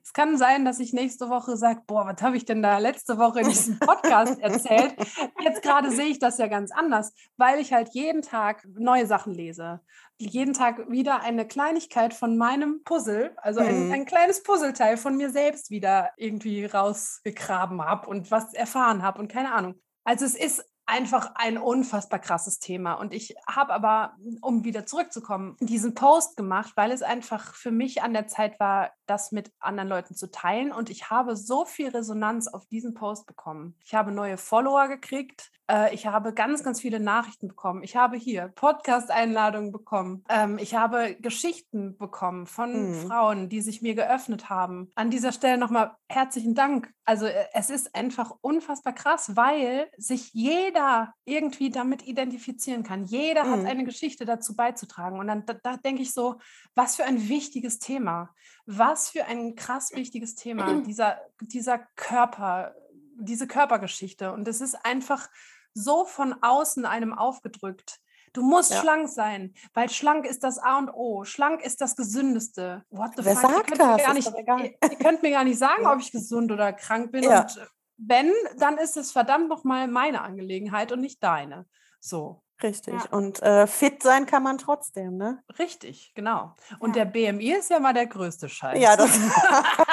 [0.03, 3.18] es kann sein, dass ich nächste Woche sage, boah, was habe ich denn da letzte
[3.18, 4.94] Woche in diesem Podcast erzählt?
[5.40, 9.35] Jetzt gerade sehe ich das ja ganz anders, weil ich halt jeden Tag neue Sachen
[9.35, 9.81] lese.
[10.18, 13.92] Jeden Tag wieder eine Kleinigkeit von meinem Puzzle, also ein, mhm.
[13.92, 19.29] ein kleines Puzzleteil von mir selbst wieder irgendwie rausgegraben habe und was erfahren habe und
[19.29, 19.75] keine Ahnung.
[20.05, 22.94] Also es ist einfach ein unfassbar krasses Thema.
[22.94, 28.03] Und ich habe aber, um wieder zurückzukommen, diesen Post gemacht, weil es einfach für mich
[28.03, 30.72] an der Zeit war, das mit anderen Leuten zu teilen.
[30.72, 33.77] Und ich habe so viel Resonanz auf diesen Post bekommen.
[33.85, 35.51] Ich habe neue Follower gekriegt.
[35.70, 37.83] Äh, ich habe ganz, ganz viele Nachrichten bekommen.
[37.83, 40.24] Ich habe hier Podcast-Einladungen bekommen.
[40.29, 43.07] Ähm, ich habe Geschichten bekommen von mhm.
[43.07, 44.90] Frauen, die sich mir geöffnet haben.
[44.94, 46.92] An dieser Stelle nochmal herzlichen Dank.
[47.05, 53.05] Also äh, es ist einfach unfassbar krass, weil sich jeder irgendwie damit identifizieren kann.
[53.05, 53.50] Jeder mhm.
[53.50, 55.18] hat eine Geschichte dazu beizutragen.
[55.18, 56.37] Und dann da, da denke ich so,
[56.74, 58.31] was für ein wichtiges Thema.
[58.66, 62.74] Was für ein krass wichtiges Thema, dieser, dieser Körper,
[63.18, 64.33] diese Körpergeschichte.
[64.33, 65.29] Und es ist einfach
[65.77, 68.01] so von außen einem aufgedrückt.
[68.33, 68.81] Du musst ja.
[68.81, 71.25] schlank sein, weil schlank ist das A und O.
[71.25, 72.85] Schlank ist das Gesündeste.
[72.91, 73.51] What the Wer fuck?
[73.51, 74.15] sagt ihr, könnt das?
[74.15, 75.93] Nicht, ihr, ihr, könnt mir gar nicht sagen, ja.
[75.93, 77.25] ob ich gesund oder krank bin.
[77.25, 77.43] Ja.
[77.43, 81.67] Und wenn, dann ist es verdammt nochmal meine Angelegenheit und nicht deine.
[82.01, 82.43] So.
[82.62, 82.95] Richtig.
[82.95, 83.11] Ja.
[83.11, 85.43] Und äh, fit sein kann man trotzdem, ne?
[85.59, 86.55] Richtig, genau.
[86.79, 87.05] Und ja.
[87.05, 88.81] der BMI ist ja mal der größte Scheiß.
[88.81, 89.11] Ja, das.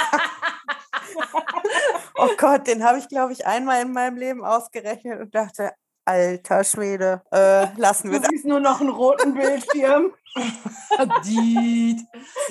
[2.24, 5.72] oh Gott, den habe ich, glaube ich, einmal in meinem Leben ausgerechnet und dachte,
[6.06, 8.30] alter Schwede, äh, lassen wir du das.
[8.30, 10.14] Du siehst nur noch einen roten Bildschirm.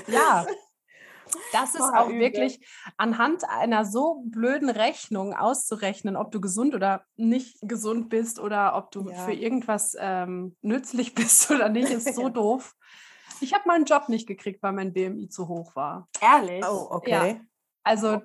[0.06, 0.46] ja.
[1.50, 2.60] Das ist auch wirklich
[2.98, 8.90] anhand einer so blöden Rechnung auszurechnen, ob du gesund oder nicht gesund bist oder ob
[8.90, 9.16] du ja.
[9.24, 12.74] für irgendwas ähm, nützlich bist oder nicht, ist so doof.
[13.40, 16.06] Ich habe meinen Job nicht gekriegt, weil mein BMI zu hoch war.
[16.20, 16.64] Ehrlich?
[16.64, 17.10] Oh, okay.
[17.10, 17.40] Ja.
[17.82, 18.20] Also,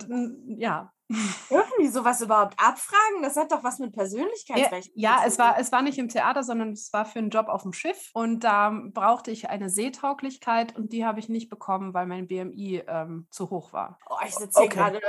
[0.46, 3.22] ja, Dürfen die sowas überhaupt abfragen?
[3.22, 4.92] Das hat doch was mit Persönlichkeitsrecht.
[4.94, 7.48] Ja, ja es, war, es war nicht im Theater, sondern es war für einen Job
[7.48, 8.10] auf dem Schiff.
[8.14, 12.84] Und da brauchte ich eine Seetauglichkeit und die habe ich nicht bekommen, weil mein BMI
[12.88, 14.00] ähm, zu hoch war.
[14.10, 14.78] Oh, ich sitze hier okay.
[14.78, 15.02] gerade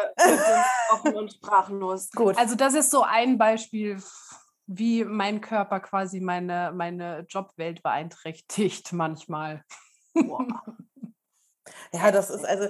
[0.93, 2.11] offen und sprachlos.
[2.15, 2.39] Gut.
[2.39, 4.01] Also das ist so ein Beispiel,
[4.67, 9.65] wie mein Körper quasi meine, meine Jobwelt beeinträchtigt manchmal.
[10.15, 10.47] Wow.
[11.93, 12.69] Ja, das ist also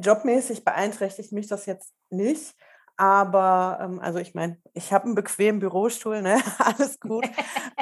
[0.00, 2.54] jobmäßig beeinträchtigt mich das jetzt nicht.
[3.00, 6.38] Aber ähm, also ich meine, ich habe einen bequemen Bürostuhl, ne?
[6.58, 7.26] alles gut.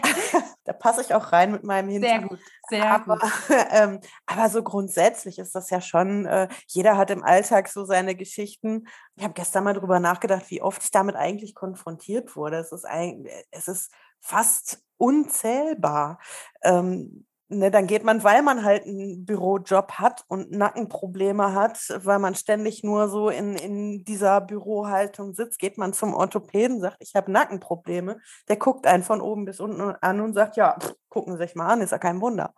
[0.64, 2.40] da passe ich auch rein mit meinem Hintergrund.
[2.68, 3.32] Sehr gut, sehr aber, gut.
[3.70, 8.14] ähm, aber so grundsätzlich ist das ja schon, äh, jeder hat im Alltag so seine
[8.14, 8.86] Geschichten.
[9.16, 12.58] Ich habe gestern mal darüber nachgedacht, wie oft ich damit eigentlich konfrontiert wurde.
[12.58, 16.20] Es ist, ein, es ist fast unzählbar.
[16.62, 22.18] Ähm, ne, dann geht man, weil man halt einen Bürojob hat und Nackenprobleme hat, weil
[22.18, 27.14] man ständig nur so in, in dieser Bürohaltung sitzt, geht man zum Orthopäden, sagt, ich
[27.14, 28.20] habe Nackenprobleme.
[28.48, 31.54] Der guckt einen von oben bis unten an und sagt, ja, pff, gucken Sie sich
[31.54, 32.54] mal an, ist ja kein Wunder.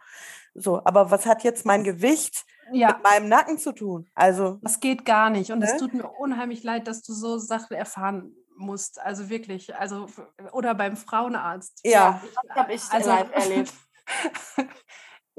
[0.55, 2.89] So, aber was hat jetzt mein Gewicht ja.
[2.89, 4.09] mit meinem Nacken zu tun?
[4.15, 4.59] Also.
[4.63, 5.53] Das geht gar nicht.
[5.53, 5.79] Und es ne?
[5.79, 9.01] tut mir unheimlich leid, dass du so Sachen erfahren musst.
[9.01, 9.77] Also wirklich.
[9.77, 10.07] Also,
[10.53, 11.81] oder beim Frauenarzt.
[11.85, 12.23] Ja, ja.
[12.47, 13.73] das habe ich also, erlebt.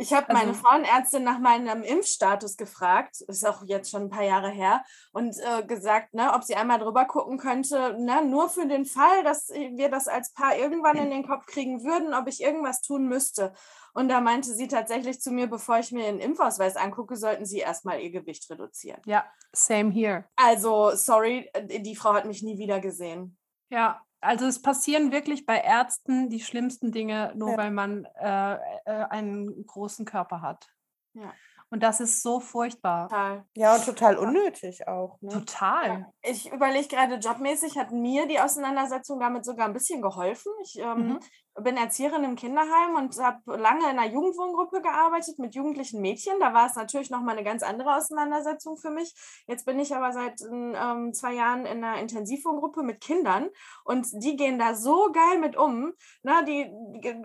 [0.01, 4.23] Ich habe meine also, Frauenärztin nach meinem Impfstatus gefragt, ist auch jetzt schon ein paar
[4.23, 8.65] Jahre her, und äh, gesagt, ne, ob sie einmal drüber gucken könnte, ne, nur für
[8.65, 12.41] den Fall, dass wir das als Paar irgendwann in den Kopf kriegen würden, ob ich
[12.41, 13.53] irgendwas tun müsste.
[13.93, 17.59] Und da meinte sie tatsächlich zu mir, bevor ich mir den Impfausweis angucke, sollten sie
[17.59, 19.01] erstmal ihr Gewicht reduzieren.
[19.05, 20.25] Ja, same here.
[20.35, 23.37] Also, sorry, äh, die Frau hat mich nie wieder gesehen.
[23.69, 27.57] Ja, also es passieren wirklich bei Ärzten die schlimmsten Dinge, nur ja.
[27.57, 30.67] weil man äh, äh, einen großen Körper hat.
[31.13, 31.33] Ja.
[31.69, 33.07] Und das ist so furchtbar.
[33.07, 33.45] Total.
[33.55, 35.21] Ja, und total unnötig auch.
[35.21, 35.29] Ne?
[35.29, 36.11] Total.
[36.21, 40.51] Ich überlege gerade, jobmäßig hat mir die Auseinandersetzung damit sogar ein bisschen geholfen.
[40.63, 41.19] Ich ähm, mhm
[41.59, 46.39] bin Erzieherin im Kinderheim und habe lange in einer Jugendwohngruppe gearbeitet mit jugendlichen Mädchen.
[46.39, 49.13] Da war es natürlich nochmal eine ganz andere Auseinandersetzung für mich.
[49.47, 53.49] Jetzt bin ich aber seit ähm, zwei Jahren in einer Intensivwohngruppe mit Kindern
[53.83, 55.93] und die gehen da so geil mit um.
[56.23, 56.71] Na, die,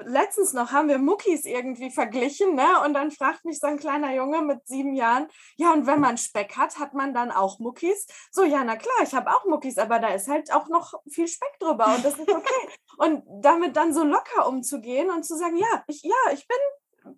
[0.04, 2.66] letztens noch haben wir Muckis irgendwie verglichen ne?
[2.84, 6.18] und dann fragt mich so ein kleiner Junge mit sieben Jahren, ja und wenn man
[6.18, 8.06] Speck hat, hat man dann auch Muckis?
[8.30, 11.28] So, ja, na klar, ich habe auch Muckis, aber da ist halt auch noch viel
[11.28, 12.68] Speck drüber und das ist okay.
[12.98, 16.56] und damit dann so locker umzugehen und zu sagen, ja, ich, ja, ich bin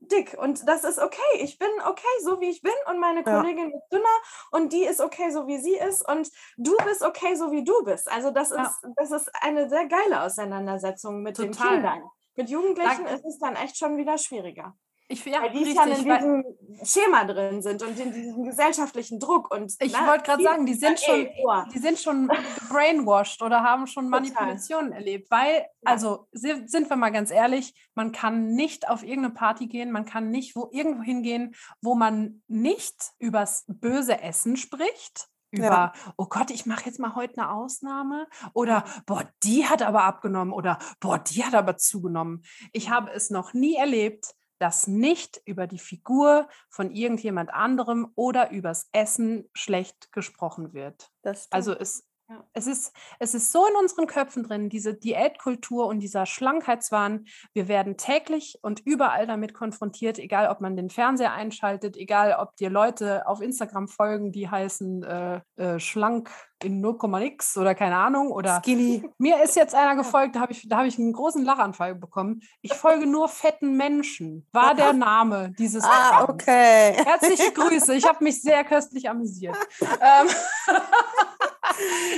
[0.00, 1.40] dick und das ist okay.
[1.40, 3.40] Ich bin okay, so wie ich bin und meine ja.
[3.40, 4.04] Kollegin ist dünner
[4.50, 7.72] und die ist okay, so wie sie ist und du bist okay, so wie du
[7.84, 8.10] bist.
[8.10, 8.64] Also das ja.
[8.64, 11.52] ist, das ist eine sehr geile Auseinandersetzung mit Total.
[11.52, 12.02] den Kindern.
[12.36, 13.18] Mit Jugendlichen Dank.
[13.18, 14.76] ist es dann echt schon wieder schwieriger.
[15.10, 16.44] Ich, ja, Weil die richtig, schon in diesem
[16.84, 19.50] Schema drin sind und in diesem gesellschaftlichen Druck.
[19.50, 21.28] Und, ich wollte gerade sagen, die sind, schon,
[21.74, 22.30] die sind schon
[22.68, 25.30] brainwashed oder haben schon Manipulationen erlebt.
[25.30, 30.04] Weil, also sind wir mal ganz ehrlich, man kann nicht auf irgendeine Party gehen, man
[30.04, 35.92] kann nicht wo, irgendwo hingehen, wo man nicht übers böse Essen spricht über, ja.
[36.18, 40.52] oh Gott, ich mache jetzt mal heute eine Ausnahme oder boah, die hat aber abgenommen
[40.52, 42.42] oder boah, die hat aber zugenommen.
[42.72, 48.50] Ich habe es noch nie erlebt, dass nicht über die Figur von irgendjemand anderem oder
[48.50, 51.10] übers Essen schlecht gesprochen wird.
[51.50, 52.44] also es, ja.
[52.52, 57.26] es, ist, es ist so in unseren Köpfen drin, diese Diätkultur und dieser Schlankheitswahn.
[57.52, 62.56] Wir werden täglich und überall damit konfrontiert, egal ob man den Fernseher einschaltet, egal ob
[62.56, 66.30] dir Leute auf Instagram folgen, die heißen äh, äh, schlank
[66.62, 68.30] in 0,x oder keine Ahnung.
[68.30, 69.08] Oder Skinny.
[69.18, 72.40] Mir ist jetzt einer gefolgt, da habe ich, hab ich einen großen Lachanfall bekommen.
[72.62, 75.84] Ich folge nur fetten Menschen, war der Name dieses.
[75.84, 76.94] Ah, okay.
[76.94, 79.56] Herzliche Grüße, ich habe mich sehr köstlich amüsiert.
[79.80, 80.28] ähm,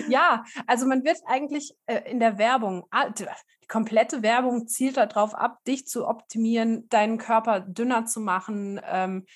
[0.08, 2.86] ja, also man wird eigentlich äh, in der Werbung,
[3.16, 8.80] die komplette Werbung zielt darauf ab, dich zu optimieren, deinen Körper dünner zu machen.
[8.84, 9.26] Ähm,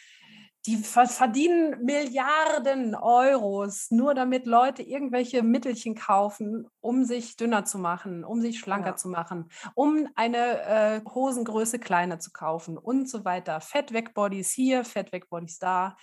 [0.67, 8.25] die verdienen Milliarden Euros, nur damit Leute irgendwelche Mittelchen kaufen, um sich dünner zu machen,
[8.25, 8.97] um sich schlanker ja.
[8.97, 13.61] zu machen, um eine äh, Hosengröße kleiner zu kaufen und so weiter.
[13.61, 15.99] Fett weg Bodies hier, Fett weg Bodies da.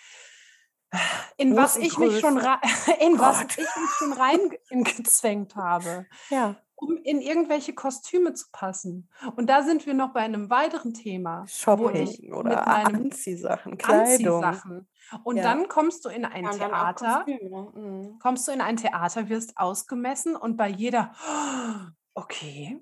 [1.37, 2.37] In was ich mich schon
[2.99, 6.05] in was ich mich schon reingezwängt habe.
[6.29, 9.07] Ja um in irgendwelche Kostüme zu passen.
[9.35, 11.45] Und da sind wir noch bei einem weiteren Thema.
[11.47, 14.43] Shopping oder Anziehsachen, Kleidung.
[14.43, 14.87] Anziehsachen.
[15.23, 15.43] Und ja.
[15.43, 18.17] dann kommst du in ein ja, Theater, mhm.
[18.19, 21.13] kommst du in ein Theater, wirst ausgemessen und bei jeder,
[22.15, 22.81] okay,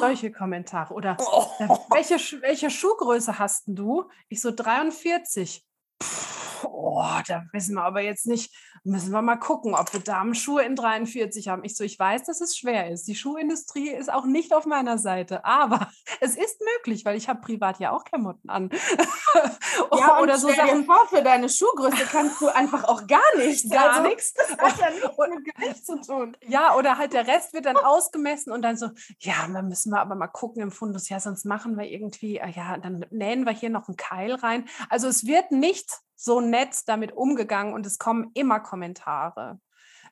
[0.00, 0.92] solche Kommentare.
[0.92, 1.46] Oder oh.
[1.90, 4.08] welche, welche Schuhgröße hast du?
[4.28, 5.64] Ich so 43
[6.86, 10.76] oh, da wissen wir aber jetzt nicht, müssen wir mal gucken, ob wir Damenschuhe in
[10.76, 11.64] 43 haben.
[11.64, 13.08] Ich so, ich weiß, dass es schwer ist.
[13.08, 17.40] Die Schuhindustrie ist auch nicht auf meiner Seite, aber es ist möglich, weil ich habe
[17.40, 18.70] privat ja auch Klamotten an.
[19.98, 20.84] ja, oder so Sachen.
[20.84, 23.68] vor, für deine Schuhgröße kannst du einfach auch gar nichts.
[23.68, 24.34] Gar also, nichts.
[24.34, 26.36] Das hat ja nichts mit Gewicht zu tun.
[26.46, 30.00] Ja, oder halt der Rest wird dann ausgemessen und dann so, ja, dann müssen wir
[30.00, 33.52] aber mal gucken im Fundus, ja, sonst machen wir irgendwie, ah ja, dann nähen wir
[33.52, 34.68] hier noch einen Keil rein.
[34.88, 39.60] Also es wird nicht so nett damit umgegangen und es kommen immer Kommentare.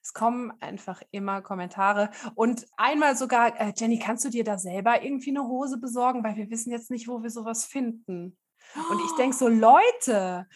[0.03, 5.03] Es kommen einfach immer Kommentare und einmal sogar, äh, Jenny, kannst du dir da selber
[5.03, 8.37] irgendwie eine Hose besorgen, weil wir wissen jetzt nicht, wo wir sowas finden.
[8.91, 10.47] Und ich denke so, Leute,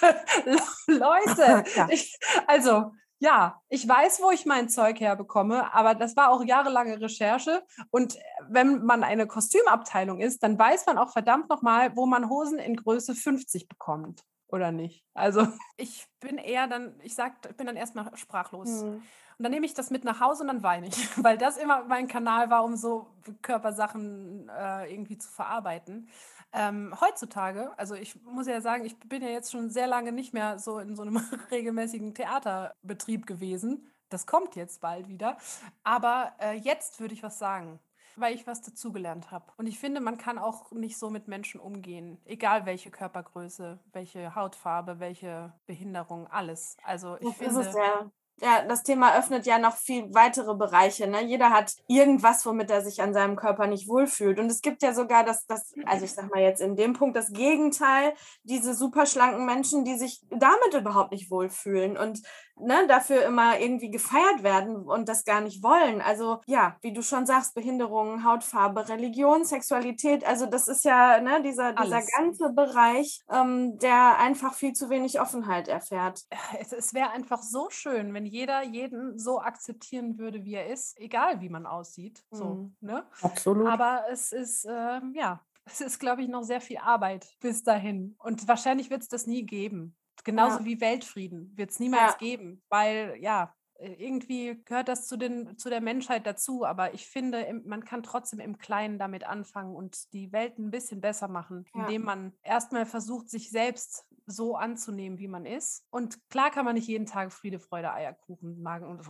[0.86, 1.88] Leute, ja.
[1.90, 7.00] ich, also ja, ich weiß, wo ich mein Zeug herbekomme, aber das war auch jahrelange
[7.00, 7.62] Recherche.
[7.90, 12.58] Und wenn man eine Kostümabteilung ist, dann weiß man auch verdammt nochmal, wo man Hosen
[12.58, 15.04] in Größe 50 bekommt oder nicht.
[15.14, 18.82] Also ich bin eher dann, ich sag, ich bin dann erstmal sprachlos.
[18.82, 19.02] Mhm.
[19.38, 21.84] Und dann nehme ich das mit nach Hause und dann weine ich, weil das immer
[21.84, 23.06] mein Kanal war, um so
[23.40, 26.08] Körpersachen äh, irgendwie zu verarbeiten.
[26.52, 30.34] Ähm, heutzutage, also ich muss ja sagen, ich bin ja jetzt schon sehr lange nicht
[30.34, 31.16] mehr so in so einem
[31.50, 33.86] regelmäßigen Theaterbetrieb gewesen.
[34.08, 35.36] Das kommt jetzt bald wieder.
[35.84, 37.78] Aber äh, jetzt würde ich was sagen,
[38.20, 39.46] weil ich was dazugelernt habe.
[39.56, 44.34] Und ich finde, man kann auch nicht so mit Menschen umgehen, egal welche Körpergröße, welche
[44.34, 46.76] Hautfarbe, welche Behinderung, alles.
[46.84, 47.60] Also ich das finde.
[47.60, 48.10] Ist es, ja
[48.42, 51.06] ja, das Thema öffnet ja noch viel weitere Bereiche.
[51.06, 51.24] Ne?
[51.24, 54.38] Jeder hat irgendwas, womit er sich an seinem Körper nicht wohlfühlt.
[54.38, 57.16] Und es gibt ja sogar das, das, also ich sag mal jetzt in dem Punkt
[57.16, 62.22] das Gegenteil, diese super schlanken Menschen, die sich damit überhaupt nicht wohlfühlen und
[62.60, 66.00] ne, dafür immer irgendwie gefeiert werden und das gar nicht wollen.
[66.00, 71.42] Also ja, wie du schon sagst, Behinderungen, Hautfarbe, Religion, Sexualität, also das ist ja ne,
[71.42, 76.22] dieser, dieser ganze Bereich, ähm, der einfach viel zu wenig Offenheit erfährt.
[76.58, 80.98] Es, es wäre einfach so schön, wenn jeder jeden so akzeptieren würde, wie er ist,
[80.98, 82.24] egal wie man aussieht.
[82.30, 82.76] So, mhm.
[82.80, 83.04] ne?
[83.22, 83.68] Absolut.
[83.68, 88.16] Aber es ist, äh, ja, es ist, glaube ich, noch sehr viel Arbeit bis dahin.
[88.18, 89.96] Und wahrscheinlich wird es das nie geben.
[90.24, 90.64] Genauso ja.
[90.64, 92.18] wie Weltfrieden wird es niemals ja.
[92.18, 97.06] geben, weil ja, äh, irgendwie gehört das zu, den, zu der Menschheit dazu, aber ich
[97.06, 101.64] finde, man kann trotzdem im Kleinen damit anfangen und die Welt ein bisschen besser machen,
[101.74, 101.82] ja.
[101.82, 105.86] indem man erstmal versucht, sich selbst so anzunehmen, wie man ist.
[105.90, 108.86] Und klar kann man nicht jeden Tag Friede, Freude, Eierkuchen magen.
[108.86, 109.02] Und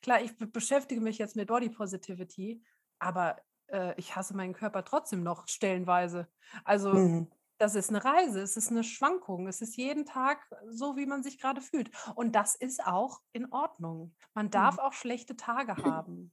[0.00, 2.62] klar, ich beschäftige mich jetzt mit Body Positivity,
[2.98, 3.36] aber
[3.66, 6.28] äh, ich hasse meinen Körper trotzdem noch stellenweise.
[6.64, 7.30] Also mhm.
[7.58, 11.22] Das ist eine Reise, es ist eine Schwankung, es ist jeden Tag so, wie man
[11.22, 11.90] sich gerade fühlt.
[12.14, 14.14] Und das ist auch in Ordnung.
[14.34, 14.80] Man darf mhm.
[14.80, 16.32] auch schlechte Tage haben.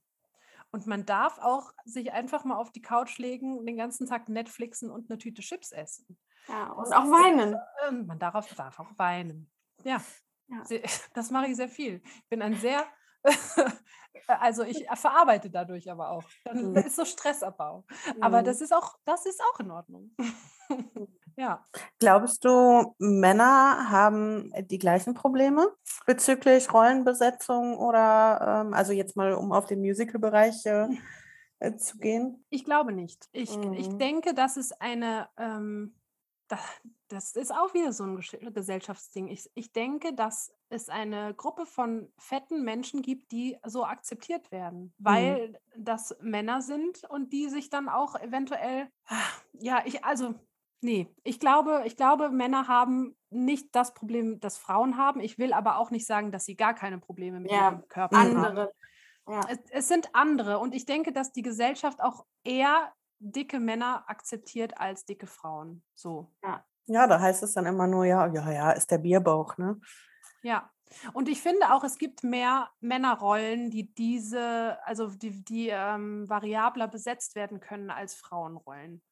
[0.70, 4.90] Und man darf auch sich einfach mal auf die Couch legen, den ganzen Tag Netflixen
[4.90, 6.18] und eine Tüte Chips essen.
[6.48, 7.56] Ja, und auch weinen.
[7.86, 9.50] Ähm, man darf, darf auch weinen.
[9.84, 10.02] Ja,
[10.48, 10.62] ja.
[11.14, 12.02] das mache ich sehr viel.
[12.04, 12.86] Ich bin ein sehr,
[14.26, 16.24] also ich verarbeite dadurch aber auch.
[16.44, 16.76] Das mhm.
[16.76, 17.84] ist so Stressabbau.
[18.20, 18.44] Aber mhm.
[18.44, 20.10] das ist auch, das ist auch in Ordnung.
[21.36, 21.64] ja.
[21.98, 25.68] Glaubst du, Männer haben die gleichen Probleme
[26.06, 30.88] bezüglich Rollenbesetzung oder, ähm, also jetzt mal um auf den Musical-Bereich äh,
[31.58, 32.44] äh, zu gehen?
[32.50, 33.28] Ich glaube nicht.
[33.32, 33.72] Ich, mhm.
[33.74, 35.94] ich denke, dass es eine ähm,
[37.12, 38.20] das ist auch wieder so ein
[38.54, 39.28] Gesellschaftsding.
[39.28, 44.94] Ich, ich denke, dass es eine Gruppe von fetten Menschen gibt, die so akzeptiert werden,
[44.98, 45.04] mhm.
[45.04, 45.84] weil mhm.
[45.84, 48.88] das Männer sind und die sich dann auch eventuell,
[49.52, 50.34] ja, ich, also,
[50.80, 55.20] nee, ich glaube, ich glaube, Männer haben nicht das Problem, das Frauen haben.
[55.20, 58.16] Ich will aber auch nicht sagen, dass sie gar keine Probleme mit ja, ihrem Körper
[58.16, 58.44] andere.
[58.44, 58.68] haben.
[59.28, 59.40] Ja.
[59.48, 64.78] Es, es sind andere und ich denke, dass die Gesellschaft auch eher dicke Männer akzeptiert
[64.78, 65.84] als dicke Frauen.
[65.94, 66.32] So.
[66.42, 66.64] Ja.
[66.86, 69.80] Ja, da heißt es dann immer nur, ja, ja, ja, ist der Bierbauch, ne?
[70.42, 70.70] Ja.
[71.14, 76.86] Und ich finde auch, es gibt mehr Männerrollen, die diese, also die, die ähm, variabler
[76.86, 79.02] besetzt werden können als Frauenrollen.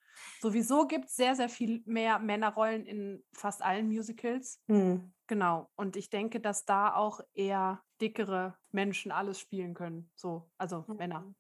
[0.41, 4.63] Sowieso gibt es sehr, sehr viel mehr Männerrollen in fast allen Musicals.
[4.67, 5.15] Hm.
[5.27, 5.71] Genau.
[5.77, 10.11] Und ich denke, dass da auch eher dickere Menschen alles spielen können.
[10.17, 10.97] So, also mhm.
[10.97, 11.35] Männer.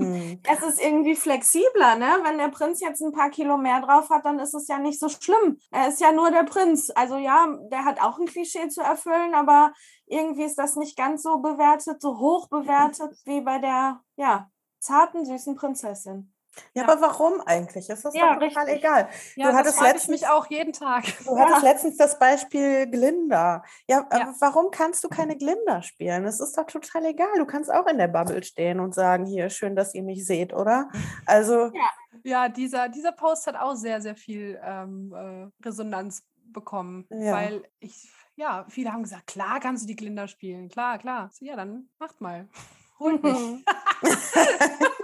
[0.00, 0.40] Hm.
[0.50, 2.18] Es ist irgendwie flexibler, ne?
[2.22, 4.98] Wenn der Prinz jetzt ein paar Kilo mehr drauf hat, dann ist es ja nicht
[4.98, 5.58] so schlimm.
[5.70, 6.90] Er ist ja nur der Prinz.
[6.94, 9.72] Also ja, der hat auch ein Klischee zu erfüllen, aber
[10.06, 15.24] irgendwie ist das nicht ganz so bewertet, so hoch bewertet wie bei der, ja, zarten,
[15.24, 16.32] süßen Prinzessin.
[16.74, 17.88] Ja, ja, aber warum eigentlich?
[17.88, 18.84] Ist das ja, total richtig.
[18.84, 19.08] egal.
[19.36, 21.04] Ja, du hattest letztens, mich auch jeden Tag.
[21.24, 23.62] Du hattest letztens das Beispiel Glinda.
[23.86, 26.24] Ja, ja, warum kannst du keine Glinda spielen?
[26.24, 27.32] Es ist doch total egal.
[27.36, 30.52] Du kannst auch in der Bubble stehen und sagen, hier, schön, dass ihr mich seht,
[30.52, 30.88] oder?
[31.26, 31.66] Also.
[31.66, 31.90] Ja,
[32.24, 38.10] ja dieser, dieser Post hat auch sehr, sehr viel ähm, äh, Resonanz bekommen, weil ich,
[38.34, 41.30] ja, viele haben gesagt, klar kannst du die Glinda spielen, klar, klar.
[41.32, 42.48] So, ja, dann macht mal.
[42.98, 43.64] Holt mich.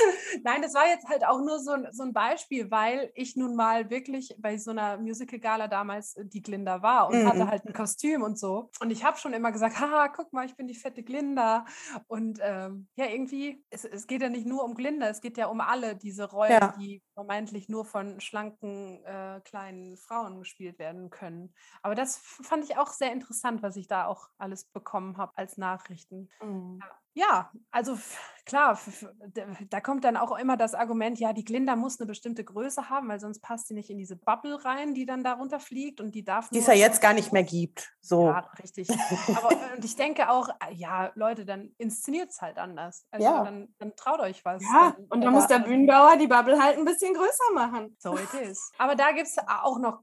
[0.44, 3.54] Nein, das war jetzt halt auch nur so ein, so ein Beispiel, weil ich nun
[3.54, 7.28] mal wirklich bei so einer Musical-Gala damals äh, die Glinda war und mhm.
[7.28, 8.70] hatte halt ein Kostüm und so.
[8.80, 11.64] Und ich habe schon immer gesagt, haha, guck mal, ich bin die fette Glinda.
[12.06, 15.46] Und ähm, ja, irgendwie, es, es geht ja nicht nur um Glinda, es geht ja
[15.46, 16.74] um alle diese Rollen, ja.
[16.78, 21.54] die vermeintlich nur von schlanken, äh, kleinen Frauen gespielt werden können.
[21.82, 25.56] Aber das fand ich auch sehr interessant, was ich da auch alles bekommen habe als
[25.56, 26.28] Nachrichten.
[26.42, 26.78] Mhm.
[26.80, 27.00] Ja.
[27.14, 27.98] Ja, also
[28.44, 28.78] klar,
[29.68, 33.08] da kommt dann auch immer das Argument, ja, die Glinda muss eine bestimmte Größe haben,
[33.08, 36.24] weil sonst passt sie nicht in diese Bubble rein, die dann darunter fliegt und die
[36.24, 36.48] darf.
[36.50, 37.92] Die es ja jetzt gar nicht mehr gibt.
[38.00, 38.26] So.
[38.26, 38.88] Ja, richtig.
[39.36, 43.06] Aber und ich denke auch, äh, ja, Leute, dann inszeniert es halt anders.
[43.10, 43.44] Also ja.
[43.44, 44.62] dann, dann traut euch was.
[44.62, 47.96] Ja, dann, und dann muss der Bühnenbauer die Bubble halt ein bisschen größer machen.
[47.98, 48.70] So it is.
[48.78, 50.02] Aber da gibt es auch noch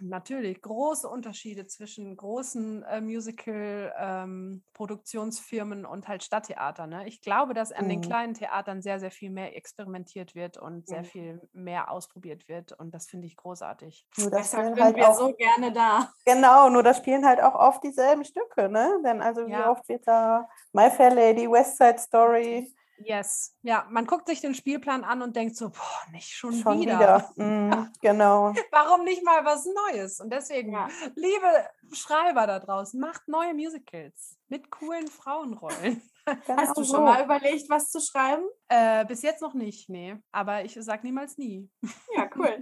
[0.00, 6.86] natürlich große Unterschiede zwischen großen äh, Musical-Produktionsfirmen ähm, und halt Stadt Stadttheater.
[6.86, 7.06] Ne?
[7.06, 7.90] Ich glaube, dass an mhm.
[7.90, 11.04] den kleinen Theatern sehr, sehr viel mehr experimentiert wird und sehr mhm.
[11.04, 12.72] viel mehr ausprobiert wird.
[12.72, 14.06] Und das finde ich großartig.
[14.18, 16.10] Nur das sind halt wir auch, so gerne da.
[16.24, 18.68] Genau, nur da spielen halt auch oft dieselben Stücke.
[18.68, 19.00] Ne?
[19.04, 19.58] Denn also ja.
[19.58, 24.40] wie oft wird da My Fair Lady, West Side Story, Yes, ja, man guckt sich
[24.40, 26.98] den Spielplan an und denkt so, boah, nicht schon, schon wieder.
[26.98, 27.30] wieder.
[27.36, 28.54] Mm, genau.
[28.70, 30.20] Warum nicht mal was Neues?
[30.20, 30.88] Und deswegen, ja.
[31.14, 36.02] liebe Schreiber da draußen, macht neue Musicals mit coolen Frauenrollen.
[36.44, 38.42] Genau Hast du schon mal überlegt, was zu schreiben?
[38.66, 40.16] Äh, bis jetzt noch nicht, nee.
[40.32, 41.70] Aber ich sag niemals nie.
[42.16, 42.60] Ja, cool.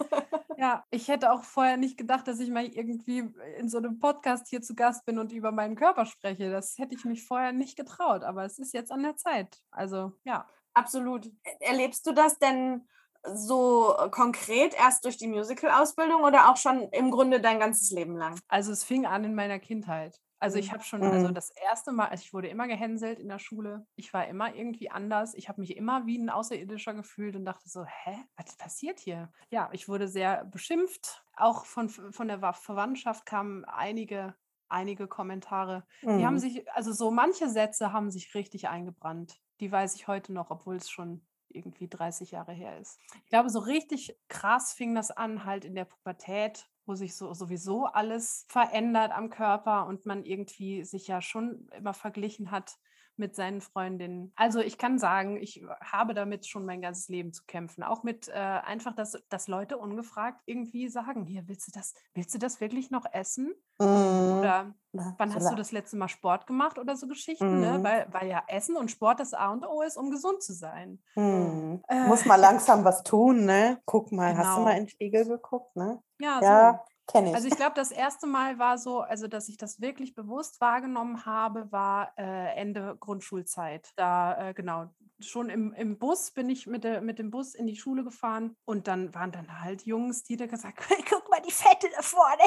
[0.56, 4.48] ja, ich hätte auch vorher nicht gedacht, dass ich mal irgendwie in so einem Podcast
[4.48, 6.50] hier zu Gast bin und über meinen Körper spreche.
[6.50, 9.62] Das hätte ich mich vorher nicht getraut, aber es ist jetzt an der Zeit.
[9.70, 10.46] Also, ja.
[10.74, 11.28] Absolut.
[11.58, 12.86] Erlebst du das denn
[13.34, 18.38] so konkret erst durch die Musical-Ausbildung oder auch schon im Grunde dein ganzes Leben lang?
[18.48, 20.20] Also es fing an in meiner Kindheit.
[20.40, 20.72] Also ich mhm.
[20.72, 21.34] habe schon, also mhm.
[21.34, 23.86] das erste Mal, also ich wurde immer gehänselt in der Schule.
[23.96, 25.34] Ich war immer irgendwie anders.
[25.34, 29.32] Ich habe mich immer wie ein Außerirdischer gefühlt und dachte so, hä, was passiert hier?
[29.50, 31.24] Ja, ich wurde sehr beschimpft.
[31.36, 34.34] Auch von, von der Verwandtschaft kamen einige,
[34.68, 35.84] einige Kommentare.
[36.02, 36.18] Mhm.
[36.18, 36.38] Die haben mhm.
[36.38, 39.40] sich, also so manche Sätze haben sich richtig eingebrannt.
[39.60, 43.00] Die weiß ich heute noch, obwohl es schon irgendwie 30 Jahre her ist.
[43.24, 47.32] Ich glaube, so richtig krass fing das an, halt in der Pubertät, wo sich so
[47.34, 52.78] sowieso alles verändert am Körper und man irgendwie sich ja schon immer verglichen hat
[53.18, 54.32] mit seinen Freundinnen.
[54.36, 57.82] Also ich kann sagen, ich habe damit schon mein ganzes Leben zu kämpfen.
[57.82, 62.34] Auch mit äh, einfach, dass, dass Leute ungefragt irgendwie sagen, hier, willst du das, willst
[62.34, 63.54] du das wirklich noch essen?
[63.78, 64.38] Mm.
[64.38, 67.58] Oder wann hast du das letzte Mal Sport gemacht oder so Geschichten?
[67.58, 67.60] Mm.
[67.60, 67.78] Ne?
[67.78, 67.84] Mhm.
[67.84, 71.02] Weil, weil ja Essen und Sport das A und O ist, um gesund zu sein.
[71.16, 71.76] Mm.
[71.88, 73.80] Äh, Muss mal langsam was tun, ne?
[73.84, 74.38] Guck mal, genau.
[74.38, 74.64] hast du genau.
[74.64, 76.00] mal in den Spiegel geguckt, ne?
[76.20, 76.72] Ja, ja.
[76.72, 76.88] So.
[77.08, 77.34] Kenne ich.
[77.34, 81.24] Also ich glaube, das erste Mal war so, also dass ich das wirklich bewusst wahrgenommen
[81.24, 83.88] habe, war äh, Ende Grundschulzeit.
[83.96, 84.90] Da, äh, genau,
[85.20, 88.54] schon im, im Bus bin ich mit, der, mit dem Bus in die Schule gefahren
[88.66, 92.02] und dann waren dann halt Jungs, die da gesagt haben, guck mal die Fette da
[92.02, 92.42] vorne.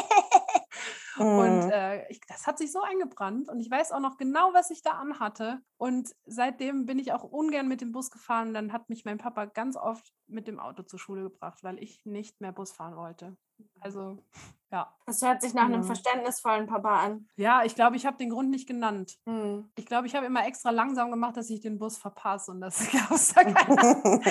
[1.17, 1.21] mm.
[1.21, 1.71] Und mhm.
[1.71, 4.81] äh, ich, das hat sich so eingebrannt und ich weiß auch noch genau, was ich
[4.81, 5.59] da anhatte.
[5.77, 8.53] Und seitdem bin ich auch ungern mit dem Bus gefahren.
[8.53, 12.05] Dann hat mich mein Papa ganz oft mit dem Auto zur Schule gebracht, weil ich
[12.05, 13.35] nicht mehr Bus fahren wollte.
[13.79, 14.23] Also,
[14.71, 14.93] ja.
[15.05, 15.85] Das hört sich nach einem mhm.
[15.85, 17.27] verständnisvollen Papa an.
[17.35, 19.17] Ja, ich glaube, ich habe den Grund nicht genannt.
[19.25, 19.69] Mhm.
[19.75, 22.89] Ich glaube, ich habe immer extra langsam gemacht, dass ich den Bus verpasse und das
[23.35, 23.41] da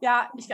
[0.00, 0.48] Ja, ich,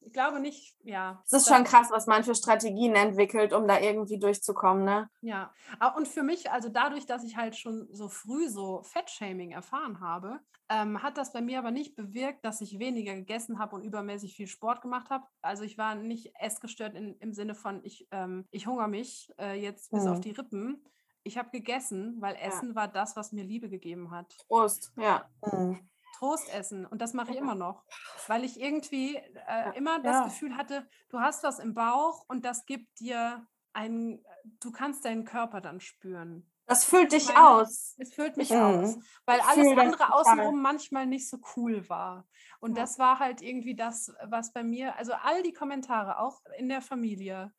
[0.00, 1.22] ich, glaube nicht, ja.
[1.26, 5.10] Es ist schon krass, was man für Strategien entwickelt, um da irgendwie durchzukommen, ne?
[5.20, 5.52] Ja.
[5.96, 10.40] Und für mich, also dadurch, dass ich halt schon so früh so Fettshaming erfahren habe,
[10.70, 14.34] ähm, hat das bei mir aber nicht bewirkt, dass ich weniger gegessen habe und übermäßig
[14.34, 15.24] viel Sport gemacht habe.
[15.40, 19.60] Also ich war nicht essgestört in, im Sinne von, ich, ähm, ich hungere mich äh,
[19.60, 20.10] jetzt bis mhm.
[20.10, 20.84] auf die Rippen.
[21.24, 22.74] Ich habe gegessen, weil Essen ja.
[22.74, 24.36] war das, was mir Liebe gegeben hat.
[24.46, 25.28] Prost, ja.
[25.44, 25.80] Mhm.
[26.18, 27.84] Trostessen und das mache ich immer noch,
[28.26, 30.24] weil ich irgendwie äh, immer das ja.
[30.24, 34.20] Gefühl hatte, du hast was im Bauch und das gibt dir ein,
[34.60, 36.50] du kannst deinen Körper dann spüren.
[36.68, 37.94] Das füllt dich meine, aus.
[37.98, 38.58] Es füllt mich mhm.
[38.58, 42.26] aus, weil alles andere außenrum manchmal nicht so cool war.
[42.60, 42.82] Und ja.
[42.82, 46.82] das war halt irgendwie das, was bei mir, also all die Kommentare, auch in der
[46.82, 47.52] Familie,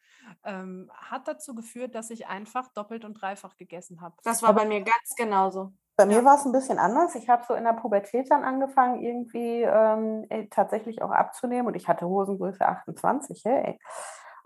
[0.43, 4.15] ähm, hat dazu geführt, dass ich einfach doppelt und dreifach gegessen habe.
[4.23, 5.73] Das war bei mir ganz genauso.
[5.95, 7.15] Bei mir war es ein bisschen anders.
[7.15, 11.75] Ich habe so in der Pubertät dann angefangen, irgendwie ähm, äh, tatsächlich auch abzunehmen und
[11.75, 13.41] ich hatte Hosengröße 28.
[13.43, 13.79] Hey.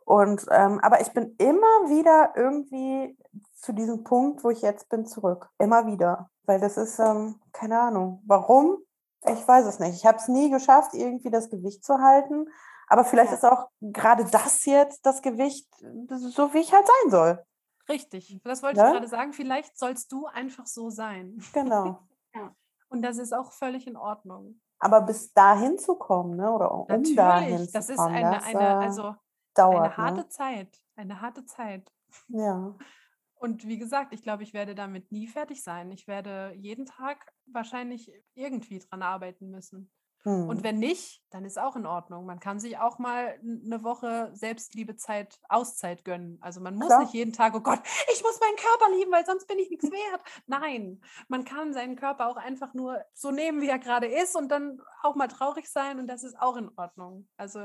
[0.06, 3.18] Und ähm, aber ich bin immer wieder irgendwie
[3.56, 5.50] zu diesem Punkt, wo ich jetzt bin, zurück.
[5.58, 6.30] Immer wieder.
[6.46, 8.22] Weil das ist, ähm, keine Ahnung.
[8.26, 8.78] Warum?
[9.26, 9.96] Ich weiß es nicht.
[9.96, 12.48] Ich habe es nie geschafft, irgendwie das Gewicht zu halten.
[12.88, 13.38] Aber vielleicht ja.
[13.38, 15.68] ist auch gerade das jetzt das Gewicht,
[16.10, 17.46] so wie ich halt sein soll.
[17.88, 18.40] Richtig.
[18.44, 18.88] Das wollte ja?
[18.88, 19.34] ich gerade sagen.
[19.34, 21.42] Vielleicht sollst du einfach so sein.
[21.54, 22.00] Genau.
[22.36, 22.54] ja.
[22.90, 24.60] Und das ist auch völlig in Ordnung.
[24.80, 26.52] Aber bis dahin zu kommen, ne?
[26.52, 29.16] oder um Natürlich, dahin das zu ist kommen, eine, das eine, äh, also
[29.58, 29.98] dauert.
[29.98, 30.30] eine harte Ne?
[30.30, 30.80] Zeit.
[30.96, 31.92] Eine harte Zeit.
[32.28, 32.76] Ja.
[33.36, 35.92] Und wie gesagt, ich glaube, ich werde damit nie fertig sein.
[35.92, 39.92] Ich werde jeden Tag wahrscheinlich irgendwie dran arbeiten müssen.
[40.26, 40.64] Und Hm.
[40.64, 42.26] wenn nicht, dann ist auch in Ordnung.
[42.26, 46.38] Man kann sich auch mal eine Woche Selbstliebezeit, Auszeit gönnen.
[46.40, 47.02] Also man muss Klar.
[47.02, 47.82] nicht jeden Tag, oh Gott,
[48.14, 50.22] ich muss meinen Körper lieben, weil sonst bin ich nichts wert.
[50.48, 54.48] Nein, man kann seinen Körper auch einfach nur so nehmen, wie er gerade ist und
[54.48, 57.28] dann auch mal traurig sein und das ist auch in Ordnung.
[57.36, 57.60] Also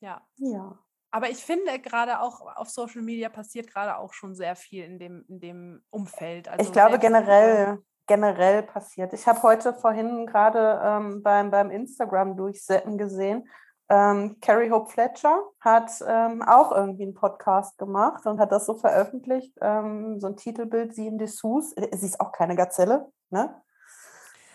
[0.00, 0.20] ja.
[0.36, 0.78] Ja.
[1.12, 4.98] Aber ich finde gerade auch auf Social Media passiert gerade auch schon sehr viel in
[4.98, 6.48] dem, in dem Umfeld.
[6.48, 9.12] Also ich glaube generell, generell passiert.
[9.12, 13.46] Ich habe heute vorhin gerade ähm, beim, beim Instagram durchsetzen gesehen,
[13.92, 18.74] ähm, Carrie Hope Fletcher hat ähm, auch irgendwie einen Podcast gemacht und hat das so
[18.74, 21.74] veröffentlicht, ähm, so ein Titelbild, sie in Dessous.
[21.74, 23.54] Äh, Sie ist auch keine Gazelle, ne?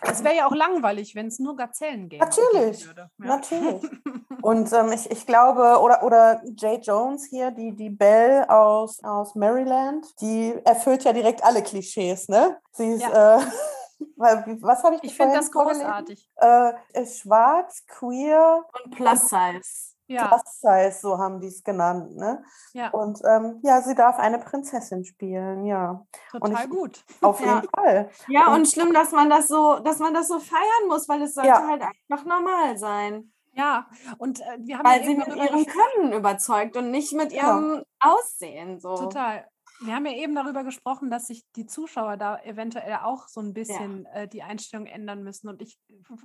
[0.00, 2.24] Es wäre ja auch langweilig, wenn es nur Gazellen gäbe.
[2.24, 3.10] Natürlich, würde.
[3.18, 3.82] natürlich.
[4.42, 9.34] Und ähm, ich, ich glaube, oder, oder Jay Jones hier, die, die Belle aus, aus
[9.34, 12.58] Maryland, die erfüllt ja direkt alle Klischees, ne?
[12.72, 13.08] Sie ist, äh,
[14.16, 16.30] weil- wie- was habe ich Ich finde das großartig.
[16.36, 19.94] Äh, ist schwarz, queer, Und Plus Size.
[20.10, 22.42] Ja, plus size, so haben die es genannt, ne?
[22.72, 27.04] ja, Und ähm, ja, sie darf eine Prinzessin spielen, ja, total ich- gut.
[27.20, 27.56] auf Ja.
[27.56, 28.08] jeden Fall.
[28.28, 31.20] Ja, Und- und schlimm, dass man das so, dass man das so feiern muss, weil
[31.20, 31.66] es sollte Ja.
[31.68, 33.30] halt einfach normal sein.
[33.58, 35.66] Ja, und äh, wir haben Weil ja sie mit ihrem.
[35.66, 37.42] Können überzeugt und nicht mit Genau.
[37.42, 38.78] ihrem Aussehen.
[38.78, 38.94] So.
[38.96, 39.48] Total.
[39.80, 43.52] Wir haben ja eben darüber gesprochen, dass sich die Zuschauer da eventuell auch so ein
[43.54, 45.48] bisschen äh, die Einstellung ändern müssen.
[45.48, 45.78] Und ich,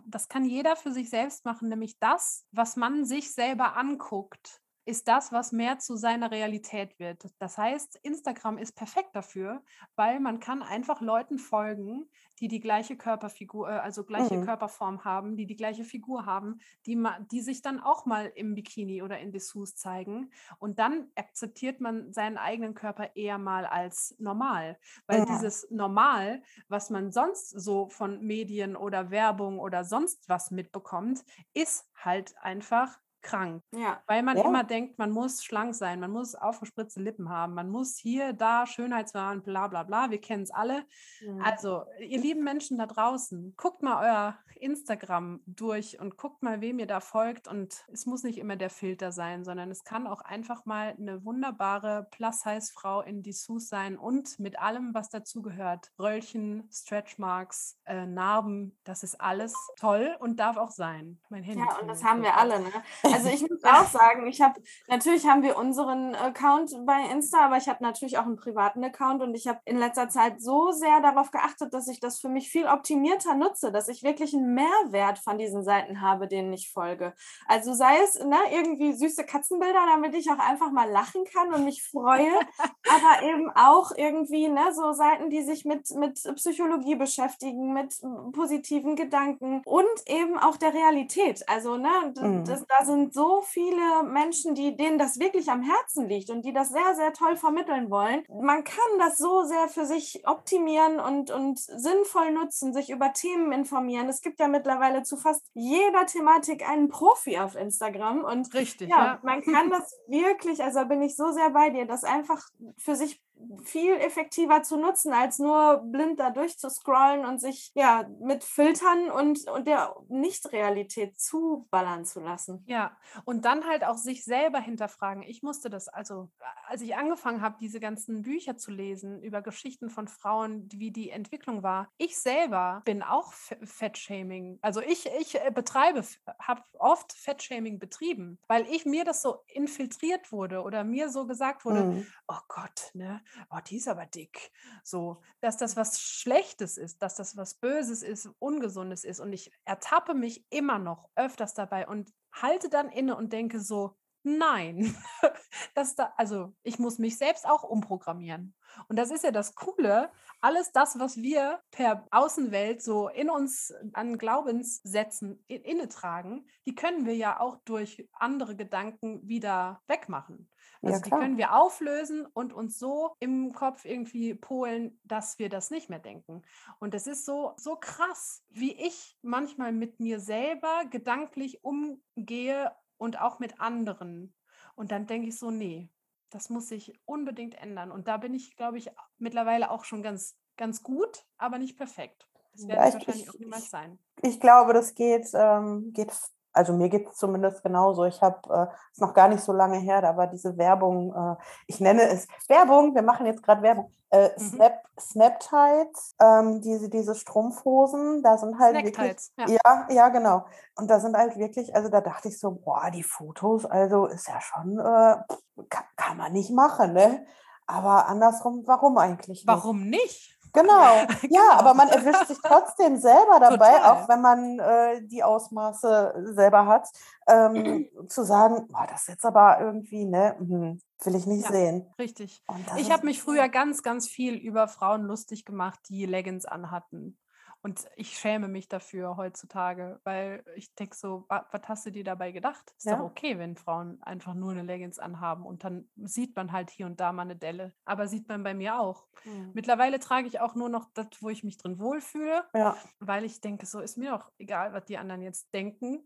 [0.08, 5.08] das kann jeder für sich selbst machen, nämlich das, was man sich selber anguckt, ist
[5.08, 7.26] das, was mehr zu seiner Realität wird.
[7.40, 9.64] Das heißt, Instagram ist perfekt dafür,
[9.96, 12.10] weil man kann einfach Leuten folgen,
[12.40, 14.40] die die gleiche Körperfigur, äh, also gleiche Mhm.
[14.40, 19.02] Körperform haben, die die gleiche Figur haben, die, die sich dann auch mal im Bikini
[19.04, 20.32] oder in Dessous zeigen.
[20.60, 24.78] Und dann akzeptiert man seinen eigenen Körper eher mal als normal.
[25.08, 25.24] Weil Ja.
[25.24, 31.24] dieses Normal, was man sonst so von Medien oder Werbung oder sonst was mitbekommt,
[31.54, 33.64] ist halt einfach krank.
[33.72, 34.02] Ja.
[34.08, 34.46] Weil man Ja.
[34.46, 38.66] immer denkt, man muss schlank sein, man muss aufgespritzte Lippen haben, man muss hier, da
[38.68, 40.12] Schönheitswahn, bla bla bla.
[40.12, 40.86] Wir kennen es alle.
[41.26, 41.42] Mhm.
[41.42, 46.80] Also, ihr lieben Menschen da draußen, guckt mal euer Instagram durch und guckt mal, wem
[46.80, 47.48] ihr da folgt.
[47.48, 51.26] Und es muss nicht immer der Filter sein, sondern es kann auch einfach mal eine
[51.26, 55.92] wunderbare Plus-Size-Frau in Dessous sein und mit allem, was dazugehört.
[56.00, 61.20] Röllchen, Stretchmarks, äh, Narben, das ist alles toll und darf auch sein.
[61.30, 61.60] Mein Handy.
[61.68, 62.62] Ja, und das haben wir alle.
[62.62, 62.70] Ne?
[63.14, 67.58] Also ich muss auch sagen, ich habe natürlich haben wir unseren Account bei Insta, aber
[67.58, 71.02] ich habe natürlich auch einen privaten Account und ich habe in letzter Zeit so sehr
[71.02, 75.20] darauf geachtet, dass ich das für mich viel optimierter nutze, dass ich wirklich einen Mehrwert
[75.20, 77.14] von diesen Seiten habe, denen ich folge.
[77.48, 81.66] Also sei es ne, irgendwie süße Katzenbilder, damit ich auch einfach mal lachen kann und
[81.66, 82.32] mich freue,
[82.90, 87.96] aber eben auch irgendwie ne, so Seiten, die sich mit, mit Psychologie beschäftigen, mit
[88.34, 91.48] positiven Gedanken und eben auch der Realität.
[91.48, 91.90] Also ne,
[92.22, 92.46] Mhm.
[92.46, 96.54] das, da sind so viele Menschen, die, denen das wirklich am Herzen liegt und die
[96.54, 98.24] das sehr, sehr toll vermitteln wollen.
[98.30, 103.52] Man kann das so sehr für sich optimieren und, und sinnvoll nutzen, sich über Themen
[103.52, 104.08] informieren.
[104.10, 109.06] Es gibt ja mittlerweile zu fast jeder Thematik einen Profi auf Instagram und Richtig, ja,
[109.06, 109.20] ja.
[109.24, 112.42] man kann das wirklich, also bin ich so sehr bei dir, das einfach
[112.78, 113.22] für sich
[113.64, 119.48] viel effektiver zu nutzen, als nur blind da durchzuscrollen und sich ja mit Filtern und,
[119.50, 122.64] und der Nicht-Realität zuballern zu lassen.
[122.68, 125.24] Ja, und dann halt auch sich selber hinterfragen.
[125.24, 126.30] Ich musste das, also
[126.68, 131.10] als ich angefangen habe, diese ganzen Bücher zu lesen über Geschichten von Frauen, wie die
[131.10, 134.60] Entwicklung war, ich selber bin auch Fettshaming.
[134.62, 136.04] Also ich, ich äh, betreibe,
[136.40, 141.66] habe oft Fettshaming betrieben, weil ich mir das so infiltriert wurde oder mir so gesagt
[141.66, 142.08] wurde, Mhm.
[142.28, 144.52] oh Gott, ne, oh, die ist aber dick.
[144.84, 149.20] So, dass das was Schlechtes ist, dass das was Böses ist, Ungesundes ist.
[149.20, 153.96] Und ich ertappe mich immer noch öfters dabei und halte dann inne und denke so,
[154.24, 154.96] nein,
[155.76, 158.56] das da, also ich muss mich selbst auch umprogrammieren.
[158.88, 160.12] Und das ist ja das Coole,
[160.42, 166.76] alles das, was wir per Außenwelt so in uns an Glaubenssätzen in, inne tragen, die
[166.76, 170.50] können wir ja auch durch andere Gedanken wieder wegmachen.
[170.82, 171.22] Ja, Also die klar.
[171.22, 176.00] können wir auflösen und uns so im Kopf irgendwie polen, dass wir das nicht mehr
[176.00, 176.42] denken.
[176.80, 183.20] Und es ist so, so krass, wie ich manchmal mit mir selber gedanklich umgehe und
[183.20, 184.34] auch mit anderen.
[184.76, 185.90] Und dann denke ich so, nee,
[186.30, 187.92] das muss sich unbedingt ändern.
[187.92, 192.28] Und da bin ich, glaube ich, mittlerweile auch schon ganz, ganz gut, aber nicht perfekt.
[192.54, 194.00] Das werde ja, ich, wahrscheinlich auch niemals sein.
[194.22, 196.12] Ich glaube, das geht, ähm, geht
[196.54, 198.06] also mir geht es zumindest genauso.
[198.06, 201.36] Ich habe es äh, noch gar nicht so lange her, da war diese Werbung, äh,
[201.68, 204.40] ich nenne es Werbung, wir machen jetzt gerade Werbung, äh, mhm.
[204.40, 209.48] Snap, Snaptights, ähm, diese, diese Strumpfhosen, da sind halt wirklich, ja.
[209.48, 209.88] ja.
[209.90, 210.46] ja, genau.
[210.76, 214.28] Und da sind halt wirklich, also da dachte ich so, boah, die Fotos, also ist
[214.28, 217.26] ja schon, äh, kann, kann man nicht machen, ne?
[217.66, 219.48] Aber andersrum, warum eigentlich nicht?
[219.48, 220.33] Warum nicht?
[220.54, 221.52] Genau, ja, genau.
[221.52, 223.92] aber man erwischt sich trotzdem selber dabei, Total.
[223.92, 226.88] auch wenn man äh, die Ausmaße selber hat,
[227.28, 231.52] ähm, zu sagen, boah, das ist jetzt aber irgendwie, ne, hm, will ich nicht ja,
[231.52, 231.88] sehen.
[231.98, 232.44] Richtig.
[232.78, 237.18] Ich habe mich früher ganz, ganz viel über Frauen lustig gemacht, die Leggings anhatten.
[237.64, 242.34] Und ich schäme mich dafür heutzutage, weil ich denke so, was hast du dir dabei
[242.34, 242.74] gedacht?
[242.78, 242.98] Ist ja.
[242.98, 246.86] doch okay, wenn Frauen einfach nur eine Leggings anhaben und dann sieht man halt hier
[246.86, 247.74] und da mal eine Delle.
[247.86, 249.08] Aber sieht man bei mir auch.
[249.24, 249.52] Mhm.
[249.54, 252.76] Mittlerweile trage ich auch nur noch das, wo ich mich drin wohlfühle, ja.
[253.00, 256.06] weil ich denke, so ist mir doch egal, was die anderen jetzt denken.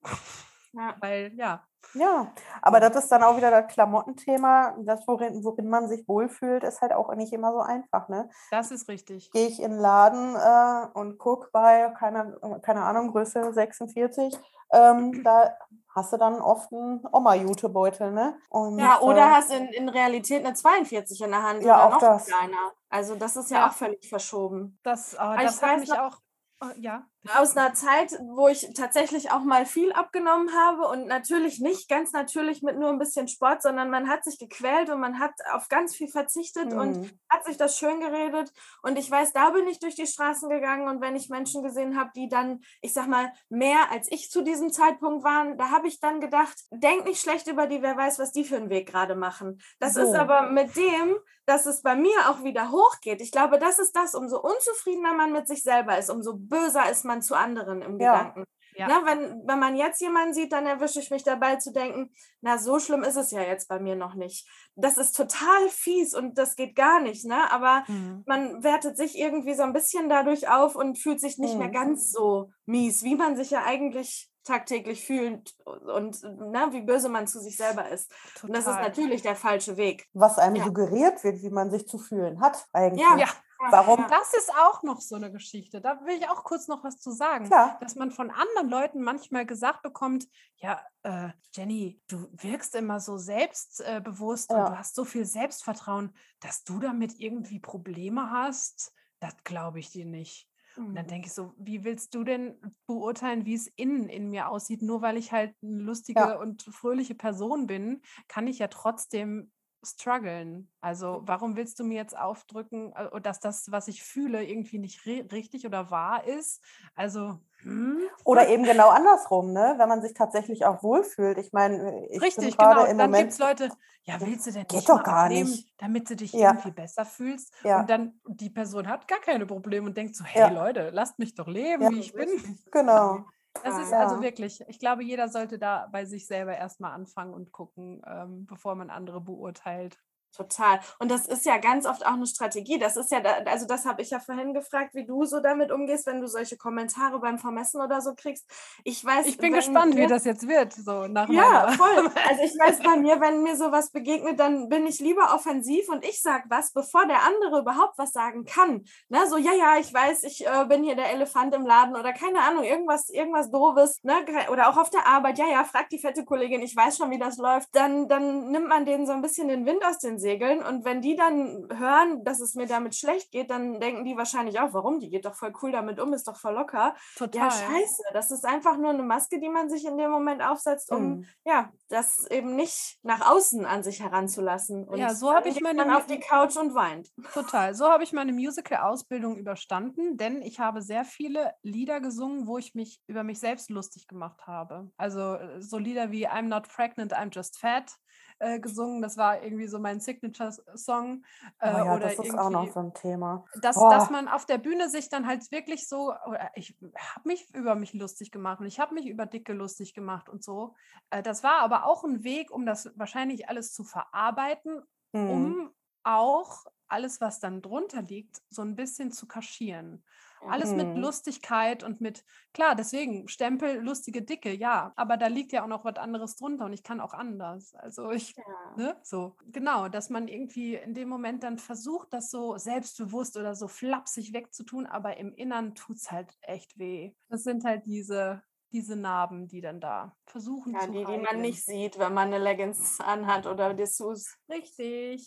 [0.74, 0.95] Ja.
[1.01, 1.66] Weil, ja.
[1.94, 2.32] Ja,
[2.62, 4.76] aber das ist dann auch wieder das Klamottenthema.
[4.80, 8.10] Das, worin, worin man sich wohlfühlt, ist halt auch nicht immer so einfach.
[8.10, 8.30] Ne?
[8.52, 9.32] Das ist richtig.
[9.32, 14.38] Gehe ich in den Laden äh, und gucke bei, keine, keine Ahnung, Größe 46,
[14.74, 15.56] ähm, da
[15.96, 18.38] hast du dann oft einen Oma-Jutebeutel, ne?
[18.50, 21.86] Und, ja, oder äh, hast in, in Realität eine 42 in der Hand ja, oder
[21.86, 22.28] auch noch das.
[22.28, 22.72] kleiner.
[22.90, 23.68] Also das ist ja, ja.
[23.68, 24.80] auch völlig verschoben.
[24.84, 26.20] Das, oh, das hat mich auch
[26.60, 27.06] Oh, ja.
[27.36, 32.12] Aus einer Zeit, wo ich tatsächlich auch mal viel abgenommen habe und natürlich nicht ganz
[32.12, 35.70] natürlich mit nur ein bisschen Sport, sondern man hat sich gequält und man hat auf
[35.70, 36.80] ganz viel verzichtet mhm.
[36.80, 38.52] und hat sich das schön geredet.
[38.82, 42.00] Und ich weiß, da bin ich durch die Straßen gegangen und wenn ich Menschen gesehen
[42.00, 45.88] habe, die dann, ich sag mal, mehr als ich zu diesem Zeitpunkt waren, da habe
[45.88, 48.88] ich dann gedacht, denk nicht schlecht über die, wer weiß, was die für einen Weg
[48.88, 49.62] gerade machen.
[49.80, 50.02] Das so.
[50.02, 51.16] ist aber mit dem,
[51.46, 53.22] dass es bei mir auch wieder hochgeht.
[53.22, 57.06] Ich glaube, das ist das, umso unzufriedener man mit sich selber ist, umso böser ist
[57.06, 58.18] man zu anderen im ja.
[58.18, 58.45] Gedanken.
[58.78, 58.88] Ja.
[58.88, 62.59] Na, wenn, wenn man jetzt jemanden sieht, dann erwische ich mich dabei zu denken, na,
[62.59, 64.47] so schlimm ist es ja jetzt bei mir noch nicht.
[64.76, 67.51] Das ist total fies und das geht gar nicht, ne?
[67.51, 68.24] Aber mhm.
[68.28, 71.59] man wertet sich irgendwie so ein bisschen dadurch auf und fühlt sich nicht mhm.
[71.59, 77.09] mehr ganz so mies, wie man sich ja eigentlich tagtäglich fühlt und na, wie böse
[77.09, 78.11] man zu sich selber ist.
[78.36, 78.49] Total.
[78.49, 80.07] Und das ist natürlich der falsche Weg.
[80.13, 80.65] Was einem ja.
[80.65, 83.01] suggeriert wird, wie man sich zu fühlen hat eigentlich.
[83.01, 83.28] Ja, ja.
[83.60, 84.05] Warum?
[84.10, 85.82] Das ist auch noch so eine Geschichte.
[85.82, 87.45] Da will ich auch kurz noch was zu sagen.
[87.45, 87.78] Klar.
[87.82, 90.28] Dass man von anderen Leuten manchmal gesagt bekommt,
[90.58, 94.58] ja, äh, Jenny, du wirkst immer so selbstbewusst ja.
[94.58, 98.93] und du hast so viel Selbstvertrauen, dass du damit irgendwie Probleme hast.
[99.20, 100.47] Das glaube ich dir nicht.
[100.78, 101.10] Und dann mhm.
[101.10, 102.55] denke ich so, wie willst du denn
[102.86, 104.84] beurteilen, wie es innen in mir aussieht?
[104.84, 106.38] Nur weil ich halt eine lustige ja.
[106.38, 109.51] und fröhliche Person bin, kann ich ja trotzdem
[109.88, 110.70] strugglen.
[110.82, 115.06] Also warum willst du mir jetzt aufdrücken, äh, dass das, was ich fühle, irgendwie nicht
[115.06, 116.62] richtig oder wahr ist?
[116.96, 118.00] Also hm?
[118.24, 119.76] oder eben genau andersrum, ne?
[119.78, 121.38] Wenn man sich tatsächlich auch wohlfühlt.
[121.38, 122.86] Ich meine, ich richtig, genau.
[122.86, 123.70] Dann gibt es Leute,
[124.04, 126.52] ja, willst du denn geht doch gar abnehmen, nicht, damit du dich ja.
[126.52, 127.54] irgendwie besser fühlst?
[127.64, 127.82] Ja.
[127.82, 130.50] Und dann die Person hat gar keine Probleme und denkt so, hey ja.
[130.50, 132.30] Leute, lasst mich doch leben, wie ich bin.
[132.72, 133.26] Genau.
[133.64, 137.51] Das ist also wirklich, ich glaube, jeder sollte da bei sich selber erstmal anfangen und
[137.51, 139.99] gucken, ähm, bevor man andere beurteilt.
[140.36, 140.80] Total.
[141.00, 142.78] Und das ist ja ganz oft auch eine Strategie.
[142.78, 146.06] Das ist ja, also das habe ich ja vorhin gefragt, wie du so damit umgehst,
[146.06, 148.46] wenn du solche Kommentare beim Vermessen oder so kriegst.
[148.84, 149.26] Ich weiß.
[149.26, 152.12] Ich bin gespannt, mir, wie das jetzt wird, so nach Ja, voll.
[152.30, 156.06] Also ich weiß bei mir, wenn mir sowas begegnet, dann bin ich lieber offensiv und
[156.06, 158.86] ich sage was, bevor der andere überhaupt was sagen kann.
[159.10, 159.28] Ne?
[159.28, 162.42] So, ja, ja, ich weiß, ich äh, bin hier der Elefant im Laden oder keine
[162.42, 164.14] Ahnung, irgendwas, irgendwas doofes, ne?
[164.52, 167.20] Oder auch auf der Arbeit, ja, ja, frag die fette Kollegin, ich weiß schon, wie
[167.20, 167.70] das läuft.
[167.72, 170.27] Dann, dann nimmt man denen so ein bisschen den Wind aus den segeln.
[170.36, 174.60] Und wenn die dann hören, dass es mir damit schlecht geht, dann denken die wahrscheinlich
[174.60, 175.00] auch, warum?
[175.00, 176.96] Die geht doch voll cool damit um, ist doch voll locker.
[177.16, 177.46] Total.
[177.46, 178.04] Ja, scheiße.
[178.14, 181.26] Das ist einfach nur eine Maske, die man sich in dem Moment aufsetzt, um mhm.
[181.46, 184.88] ja, das eben nicht nach außen an sich heranzulassen.
[184.88, 187.10] Und ja, so habe ich meine man auf die Couch und weint.
[187.34, 187.74] Total.
[187.74, 192.76] So habe ich meine Musical-Ausbildung überstanden, denn ich habe sehr viele Lieder gesungen, wo ich
[192.76, 194.92] mich über mich selbst lustig gemacht habe.
[194.98, 197.98] Also äh, so Lieder wie I'm not pregnant, I'm just fat
[198.40, 199.02] äh, gesungen.
[199.02, 201.24] Das war irgendwie so mein Signature-Song.
[201.60, 203.46] Äh, oh ja, oder das ist auch noch so ein Thema.
[203.62, 203.90] Dass, oh.
[203.90, 206.14] dass man auf der Bühne sich dann halt wirklich so,
[206.56, 206.76] ich
[207.16, 210.44] habe mich über mich lustig gemacht und ich habe mich über Dicke lustig gemacht und
[210.44, 210.76] so.
[211.10, 214.82] Äh, das war aber auch ein Weg, um das wahrscheinlich alles zu verarbeiten,
[215.14, 215.30] hm.
[215.30, 215.72] um
[216.04, 220.04] auch alles, was dann drunter liegt, so ein bisschen zu kaschieren.
[220.46, 221.02] Alles mit Mhm.
[221.02, 222.24] Lustigkeit und mit,
[222.54, 226.66] klar, deswegen Stempel, lustige Dicke, ja, aber da liegt ja auch noch was anderes drunter
[226.66, 227.74] und ich kann auch anders.
[227.74, 228.76] Also ich, Ja.
[228.76, 233.56] ne, so, genau, dass man irgendwie in dem Moment dann versucht, das so selbstbewusst oder
[233.56, 237.14] so flapsig wegzutun, aber im Innern tut es halt echt weh.
[237.30, 241.36] Das sind halt diese, diese Narben, die dann da versuchen Ja, zu die, die man
[241.36, 241.42] heilen.
[241.42, 244.36] nicht sieht, wenn man eine Leggings anhat oder Dessous.
[244.50, 245.26] Richtig.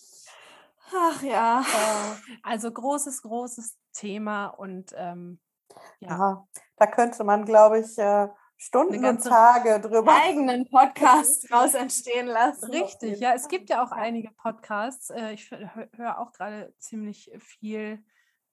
[0.93, 1.63] Ach ja.
[1.73, 5.41] Äh, Also großes, großes Thema und ähm,
[6.01, 8.29] ja, Ja, da könnte man, glaube ich, äh,
[8.63, 10.15] Stunden und Tage drüber.
[10.23, 12.71] Eigenen Podcast raus entstehen lassen.
[12.71, 13.19] richtig.
[13.19, 15.09] Ja, es gibt ja auch einige Podcasts.
[15.09, 18.05] Äh, ich höre auch gerade ziemlich viel,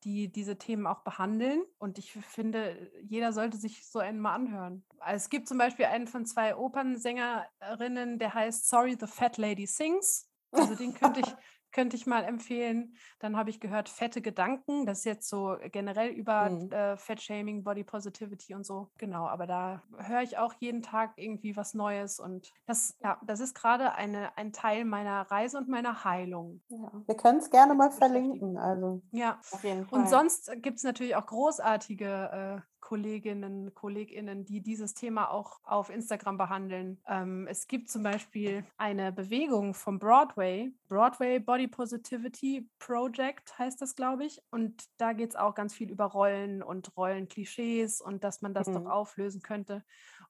[0.05, 1.61] die diese Themen auch behandeln.
[1.77, 4.85] Und ich finde, jeder sollte sich so einen mal anhören.
[4.99, 9.67] Also es gibt zum Beispiel einen von zwei Opernsängerinnen, der heißt Sorry, the Fat Lady
[9.67, 10.29] Sings.
[10.51, 11.27] Also den könnte ich,
[11.77, 12.95] könnte ich mal empfehlen.
[13.19, 14.87] Dann habe ich gehört Fette Gedanken.
[14.87, 16.71] Das ist jetzt so generell über Mhm.
[16.71, 18.89] äh, Fat-Shaming, Body Positivity und so.
[18.97, 22.19] Genau, aber da höre ich auch jeden Tag irgendwie was Neues.
[22.19, 26.61] Und das, ja, das ist gerade eine, ein Teil meiner Reise und meiner Heilung.
[26.69, 28.57] Ja, wir können es gerne mal verlinken.
[28.57, 29.39] Also, Ja.
[29.51, 29.99] Auf jeden Fall.
[29.99, 35.89] Und sonst gibt es natürlich auch großartige äh, Kolleginnen, KollegInnen, die dieses Thema auch auf
[35.89, 37.01] Instagram behandeln.
[37.05, 43.93] Ähm, es gibt zum Beispiel eine Bewegung vom Broadway, Broadway Body Positivity Project heißt das,
[43.97, 44.41] glaube ich.
[44.51, 48.67] Und da geht es auch ganz viel über Rollen und Rollenklischees und dass man das
[48.69, 48.75] Mhm.
[48.75, 49.83] doch auflösen könnte.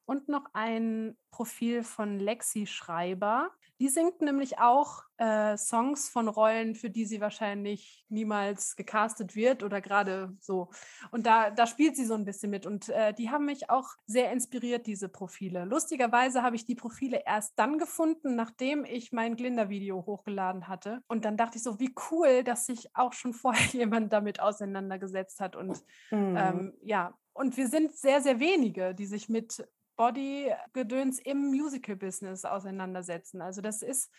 [0.06, 3.52] Und noch ein Profil von Lexi Schreiber.
[3.80, 9.64] Die singt nämlich auch äh, Songs von Rollen, für die sie wahrscheinlich niemals gecastet wird
[9.64, 10.70] oder gerade so.
[11.12, 12.66] Und da, da spielt sie so ein bisschen mit.
[12.66, 15.66] Und äh, die haben mich auch sehr inspiriert, diese Profile.
[15.66, 21.02] Lustigerweise habe ich die Profile erst dann gefunden, nachdem ich mein Glinda-Video hochgeladen hatte.
[21.08, 25.40] Und dann dachte ich so, wie cool, dass sich auch schon vorher jemand damit auseinandergesetzt
[25.40, 25.56] hat.
[25.56, 26.36] Und mhm.
[26.38, 29.68] ähm, ja, und wir sind sehr, sehr wenige, die sich mit
[29.98, 33.42] Body-Gedöns im Musical-Business auseinandersetzen.
[33.42, 34.12] Also das ist,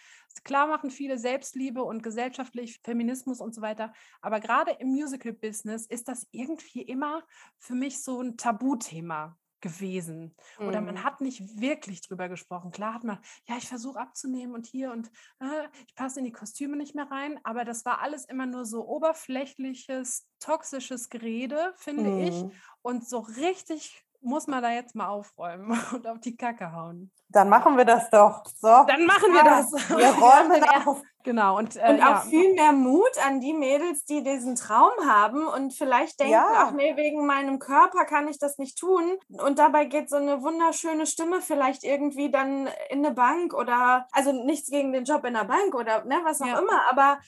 [0.44, 6.08] klar machen viele Selbstliebe und gesellschaftlich Feminismus und so weiter, aber gerade im Musical-Business ist
[6.08, 7.24] das irgendwie immer
[7.58, 10.36] für mich so ein Tabuthema gewesen.
[10.62, 11.02] Oder man Mhm.
[11.02, 12.70] hat nicht wirklich drüber gesprochen.
[12.70, 13.18] Klar hat man,
[13.48, 15.10] ja, ich versuche abzunehmen und hier und
[15.40, 18.64] äh, ich passe in die Kostüme nicht mehr rein, aber das war alles immer nur
[18.64, 22.46] so oberflächliches, toxisches Gerede, finde ich.
[22.46, 22.62] Mhm.
[22.82, 27.10] Und so richtig muss man da jetzt mal aufräumen und auf die Kacke hauen.
[27.30, 28.42] Dann machen wir das doch.
[28.46, 29.72] So, Dann machen wir Ja, das.
[29.72, 31.02] wir räumen Ja, auf.
[31.24, 31.58] Genau.
[31.58, 32.16] Und, äh, Und ja.
[32.18, 36.48] auch viel mehr Mut an die Mädels, die diesen Traum haben und vielleicht denken, Ja.
[36.54, 39.18] ach nee, wegen meinem Körper kann ich das nicht tun.
[39.28, 44.32] Und dabei geht so eine wunderschöne Stimme vielleicht irgendwie dann in eine Bank oder, also
[44.32, 46.58] nichts gegen den Job in der Bank oder ne, was auch Ja.
[46.60, 47.18] immer, aber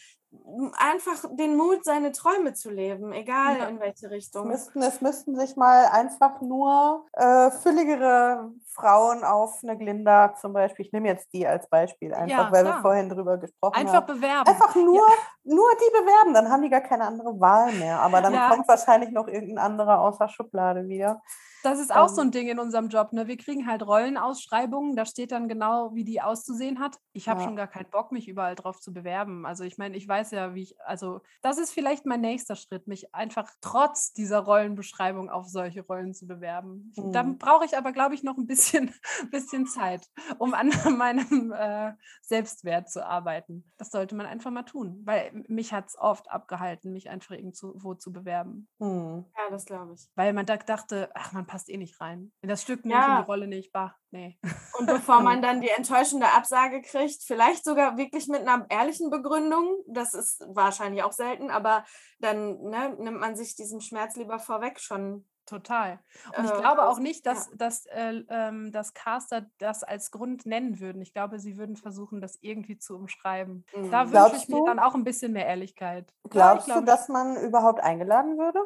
[0.76, 3.66] einfach den Mut, seine Träume zu leben, egal Ja.
[3.68, 4.48] in welche Es Richtung.
[4.48, 10.86] müssten, es müssten sich mal einfach nur äh, fülligere Frauen auf eine Glinda zum Beispiel,
[10.86, 14.06] ich nehme jetzt die als Beispiel, einfach Ja, weil wir vorhin drüber gesprochen Einfach haben.
[14.06, 14.48] bewerben.
[14.50, 15.06] Einfach nur,
[15.44, 18.00] nur die bewerben, dann haben die gar keine andere Wahl mehr.
[18.00, 18.48] Aber dann Ja.
[18.50, 21.20] kommt wahrscheinlich noch irgendein anderer außer Schublade wieder.
[21.62, 23.12] Das ist auch so Ähm, ein Ding in unserem Job.
[23.12, 23.26] Ne?
[23.26, 26.96] Wir kriegen halt Rollenausschreibungen, da steht dann genau, wie die auszusehen hat.
[27.12, 27.44] Ich habe Ja.
[27.44, 29.44] schon gar keinen Bock, mich überall drauf zu bewerben.
[29.44, 32.86] Also ich meine, ich weiß ja, wie ich, also das ist vielleicht mein nächster Schritt,
[32.86, 36.92] mich einfach trotz dieser Rollenbeschreibung auf solche Rollen zu bewerben.
[36.96, 37.36] Mhm.
[37.36, 38.69] brauche ich aber, glaube ich, noch ein bisschen,
[39.30, 40.06] bisschen Zeit,
[40.38, 40.68] um an
[40.98, 41.92] meinem äh,
[42.22, 43.70] Selbstwert zu arbeiten.
[43.78, 47.94] Das sollte man einfach mal tun, weil mich hat es oft abgehalten, mich einfach irgendwo
[47.94, 48.68] zu bewerben.
[48.80, 49.24] Hm.
[49.36, 50.08] Ja, das glaube ich.
[50.14, 52.32] Weil man da dachte, ach, man passt eh nicht rein.
[52.42, 53.20] In das Stück nicht, in Ja.
[53.20, 54.38] die Rolle nicht, bah, nee.
[54.78, 59.82] Und bevor man dann die enttäuschende Absage kriegt, vielleicht sogar wirklich mit einer ehrlichen Begründung,
[59.86, 61.84] das ist wahrscheinlich auch selten, aber
[62.18, 65.26] dann ne, nimmt man sich diesen Schmerz lieber vorweg schon.
[65.50, 65.98] Total.
[66.38, 70.46] Und ich äh, glaube auch nicht, dass, dass, äh, ähm, dass Caster das als Grund
[70.46, 71.02] nennen würden.
[71.02, 73.64] Ich glaube, sie würden versuchen, das irgendwie zu umschreiben.
[73.74, 73.90] Mhm.
[73.90, 76.14] Da wünsche Glaubst ich mir dann auch ein bisschen mehr Ehrlichkeit.
[76.22, 78.60] Ja, ich Glaubst du, dass man überhaupt eingeladen würde?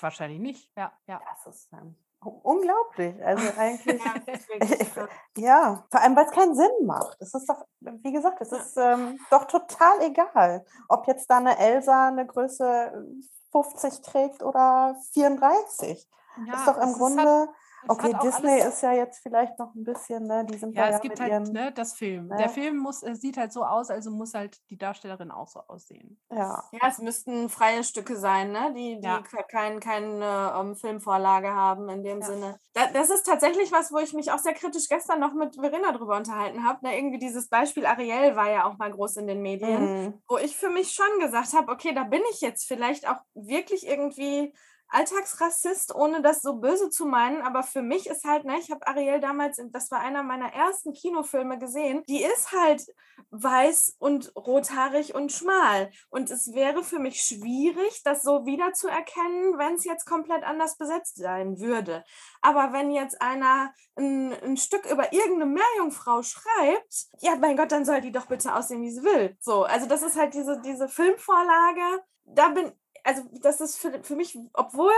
[0.00, 0.72] Wahrscheinlich nicht.
[0.76, 1.20] Ja, ja.
[1.44, 1.94] Das ist ähm,
[2.42, 3.14] unglaublich.
[3.24, 7.16] Also eigentlich, Ja, ja, vor allem, weil es keinen Sinn macht.
[7.20, 11.56] Es ist doch, wie gesagt, es ist ähm, doch total egal, ob jetzt da eine
[11.58, 13.06] Elsa eine Größe
[13.54, 16.08] 50 trägt oder 34.
[16.46, 17.48] ja ist doch im Grunde, hat-
[17.88, 20.96] okay, Disney alles- ist ja jetzt vielleicht noch ein bisschen, ne, die sind Ja, da
[20.96, 22.28] es gibt mit halt ihren, ne, das Film.
[22.28, 22.36] ne?
[22.36, 25.60] Der Film muss, äh, sieht halt so aus, also muss halt die Darstellerin auch so
[25.68, 26.18] aussehen.
[26.30, 26.64] ja.
[26.72, 28.72] Ja, es müssten freie Stücke sein, ne?
[28.74, 29.20] die, die Ja.
[29.20, 32.26] ke- kein, keine ähm, Filmvorlage haben in dem Ja.
[32.26, 32.58] Sinne.
[32.72, 35.92] Da, das ist tatsächlich was, wo ich mich auch sehr kritisch gestern noch mit Verena
[35.92, 36.84] drüber unterhalten habe.
[36.86, 36.96] Ne?
[36.98, 40.04] Irgendwie dieses Beispiel Ariel war ja auch mal groß in den Medien.
[40.04, 40.22] Mhm.
[40.28, 43.86] wo ich für mich schon gesagt habe, okay, da bin ich jetzt vielleicht auch wirklich
[43.86, 44.52] irgendwie
[44.88, 48.86] Alltagsrassist, ohne das so böse zu meinen, aber für mich ist halt, ne, ich habe
[48.86, 52.86] Ariel damals, das war einer meiner ersten Kinofilme gesehen, die ist halt
[53.30, 55.90] weiß und rothaarig und schmal.
[56.10, 61.16] Und es wäre für mich schwierig, das so wiederzuerkennen, wenn es jetzt komplett anders besetzt
[61.16, 62.04] sein würde.
[62.40, 67.84] Aber wenn jetzt einer ein, ein Stück über irgendeine Meerjungfrau schreibt, ja, mein Gott, dann
[67.84, 69.36] soll die doch bitte aussehen, wie sie will.
[69.40, 72.02] So, also das ist halt diese, diese Filmvorlage.
[72.26, 72.72] Da bin,
[73.04, 74.92] also das ist für, für mich, obwohl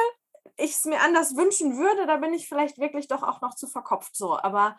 [0.57, 3.67] ich es mir anders wünschen würde, da bin ich vielleicht wirklich doch auch noch zu
[3.67, 4.39] verkopft so.
[4.39, 4.77] Aber,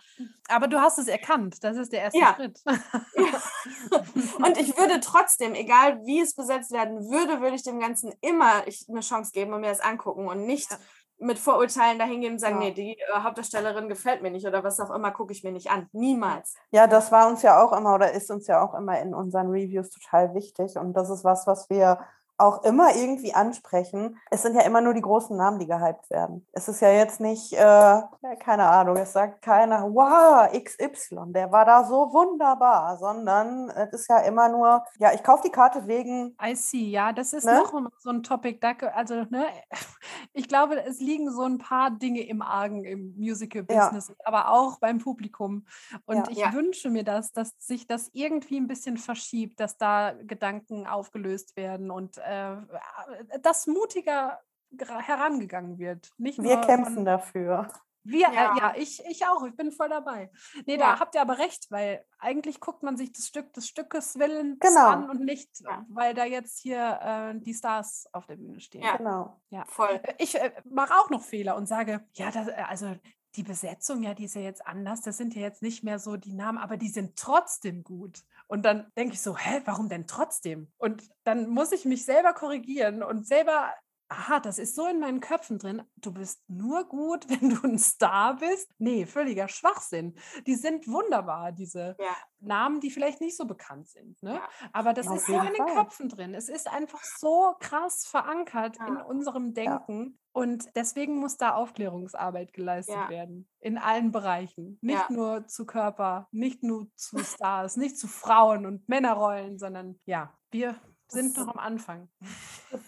[0.49, 2.35] aber du hast es erkannt, das ist der erste ja.
[2.35, 2.59] Schritt.
[2.65, 2.73] Ja.
[4.45, 8.63] Und ich würde trotzdem, egal wie es besetzt werden würde, würde ich dem Ganzen immer
[8.89, 10.77] eine Chance geben und mir das angucken und nicht ja.
[11.19, 14.93] mit Vorurteilen dahingehen und sagen, nee, die äh, Hauptdarstellerin gefällt mir nicht oder was auch
[14.93, 15.87] immer, gucke ich mir nicht an.
[15.91, 16.55] Niemals.
[16.71, 19.47] Ja, das war uns ja auch immer oder ist uns ja auch immer in unseren
[19.47, 21.99] Reviews total wichtig und das ist was, was wir
[22.37, 24.17] auch immer irgendwie ansprechen.
[24.29, 26.45] Es sind ja immer nur die großen Namen, die gehypt werden.
[26.51, 28.01] Es ist ja jetzt nicht, äh,
[28.39, 34.09] keine Ahnung, es sagt keiner, wow, XY, der war da so wunderbar, sondern es ist
[34.09, 36.35] ja immer nur, ja, ich kaufe die Karte wegen.
[36.43, 37.55] I see, ja, das ist ne?
[37.55, 38.59] noch so ein Topic.
[38.93, 39.45] Also, ne,
[40.33, 44.15] ich glaube, es liegen so ein paar Dinge im Argen im Musical-Business, ja.
[44.25, 45.65] aber auch beim Publikum.
[46.05, 46.23] Und ja.
[46.29, 46.53] ich ja.
[46.53, 51.89] wünsche mir das, dass sich das irgendwie ein bisschen verschiebt, dass da Gedanken aufgelöst werden
[51.89, 54.39] und äh, das mutiger
[54.77, 56.11] herangegangen wird.
[56.17, 57.69] Nicht wir kämpfen von, dafür.
[58.03, 60.31] Wir, ja, äh, ja ich, ich auch, ich bin voll dabei.
[60.65, 60.93] Nee, ja.
[60.93, 64.59] da habt ihr aber recht, weil eigentlich guckt man sich das Stück des Stückes Willens
[64.59, 64.87] genau.
[64.87, 65.85] an und nicht, ja.
[65.89, 68.81] weil da jetzt hier äh, die Stars auf der Bühne stehen.
[68.81, 69.41] Ja, genau.
[69.49, 69.99] Ja, voll.
[70.03, 72.95] Äh, ich äh, mache auch noch Fehler und sage, ja, das, äh, also
[73.35, 75.01] die Besetzung, ja, die ist ja jetzt anders.
[75.01, 78.23] Das sind ja jetzt nicht mehr so die Namen, aber die sind trotzdem gut.
[78.47, 80.71] Und dann denke ich so, hä, warum denn trotzdem?
[80.77, 83.73] Und dann muss ich mich selber korrigieren und selber
[84.09, 87.79] aha, das ist so in meinen Köpfen drin, du bist nur gut, wenn du ein
[87.79, 88.71] Star bist.
[88.77, 90.15] Nee, völliger Schwachsinn.
[90.45, 92.15] Die sind wunderbar, diese ja.
[92.39, 94.21] Namen, die vielleicht nicht so bekannt sind.
[94.23, 94.35] Ne?
[94.35, 94.49] Ja.
[94.71, 96.33] Aber das Auf ist so in den Köpfen drin.
[96.33, 98.87] Es ist einfach so krass verankert ja.
[98.87, 100.19] in unserem Denken.
[100.31, 103.49] Und deswegen muss da Aufklärungsarbeit geleistet werden.
[103.59, 104.77] In allen Bereichen.
[104.81, 110.37] Nicht nur zu Körper, nicht nur zu Stars, nicht zu Frauen und Männerrollen, sondern ja,
[110.51, 110.79] wir
[111.09, 112.09] sind noch am Anfang.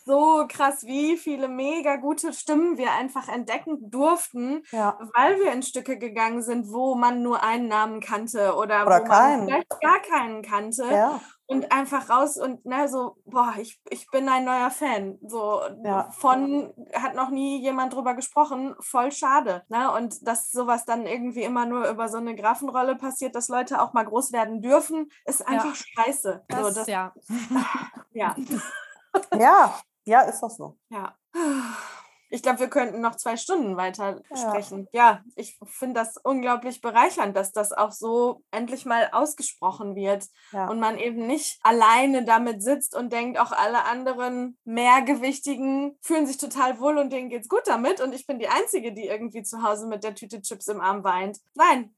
[0.05, 4.99] So krass, wie viele mega gute Stimmen wir einfach entdecken durften, ja.
[5.15, 9.05] weil wir in Stücke gegangen sind, wo man nur einen Namen kannte oder, oder wo
[9.05, 9.45] keinen.
[9.45, 10.83] man vielleicht gar keinen kannte.
[10.83, 15.17] Ja und einfach raus und ne, so, boah, ich, ich bin ein neuer Fan.
[15.25, 16.11] So ja.
[16.11, 19.63] von hat noch nie jemand drüber gesprochen, voll schade.
[19.67, 19.91] Ne?
[19.91, 23.93] Und dass sowas dann irgendwie immer nur über so eine Grafenrolle passiert, dass Leute auch
[23.93, 26.03] mal groß werden dürfen, ist einfach ja.
[26.05, 26.43] scheiße.
[26.47, 27.13] Das, so, das, ja.
[28.13, 28.35] ja.
[29.39, 30.77] ja, ja, ist das so.
[30.89, 31.15] Ja.
[32.29, 34.37] Ich glaube, wir könnten noch zwei Stunden weiter ja.
[34.37, 34.87] sprechen.
[34.91, 40.69] Ja, ich finde das unglaublich bereichernd, dass das auch so endlich mal ausgesprochen wird ja.
[40.69, 46.37] und man eben nicht alleine damit sitzt und denkt, auch alle anderen Mehrgewichtigen fühlen sich
[46.37, 49.63] total wohl und denen geht's gut damit und ich bin die Einzige, die irgendwie zu
[49.63, 51.39] Hause mit der Tüte Chips im Arm weint.
[51.55, 51.95] Nein.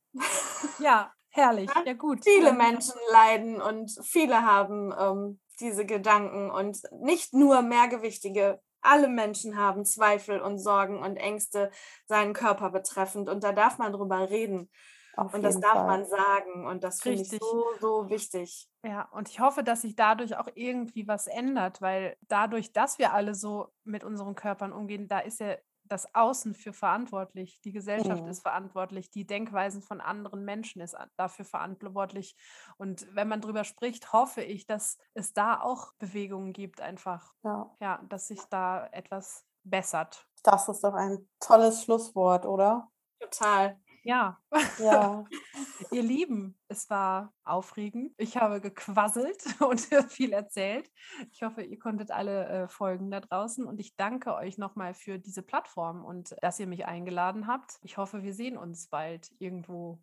[0.80, 1.70] Ja, herrlich.
[1.86, 2.24] Ja, gut.
[2.24, 9.58] Viele Menschen leiden und viele haben ähm, diese Gedanken und nicht nur Mehrgewichtige alle Menschen
[9.58, 11.72] haben Zweifel und Sorgen und Ängste
[12.08, 14.70] seinen Körper betreffend und da darf man drüber reden.
[15.18, 15.88] Auf und das darf Fall.
[15.88, 18.70] man sagen und das finde ich so, so wichtig.
[18.84, 23.14] Ja, und ich hoffe, dass sich dadurch auch irgendwie was ändert, weil dadurch, dass wir
[23.14, 25.58] alle so mit unseren Körpern umgehen, da ist ja
[25.92, 28.30] das Außen für verantwortlich, die Gesellschaft mhm.
[28.30, 32.38] ist verantwortlich, die Denkweisen von anderen Menschen ist dafür verantwortlich.
[32.78, 37.70] Und wenn man darüber spricht, hoffe ich, dass es da auch Bewegungen gibt, einfach, ja,
[37.82, 40.28] ja dass sich da etwas bessert.
[40.44, 42.90] Das ist doch ein tolles Schlusswort, oder?
[43.20, 43.78] Total.
[44.04, 44.40] Ja.
[44.80, 45.26] Ja.
[45.92, 48.14] Ihr Lieben, es war aufregend.
[48.18, 49.80] Ich habe gequasselt und
[50.10, 50.90] viel erzählt.
[51.32, 55.20] Ich hoffe, ihr konntet alle äh, folgen da draußen und ich danke euch nochmal für
[55.20, 57.80] diese Plattform und dass ihr mich eingeladen habt.
[57.82, 60.00] Ich hoffe, wir sehen uns bald irgendwo.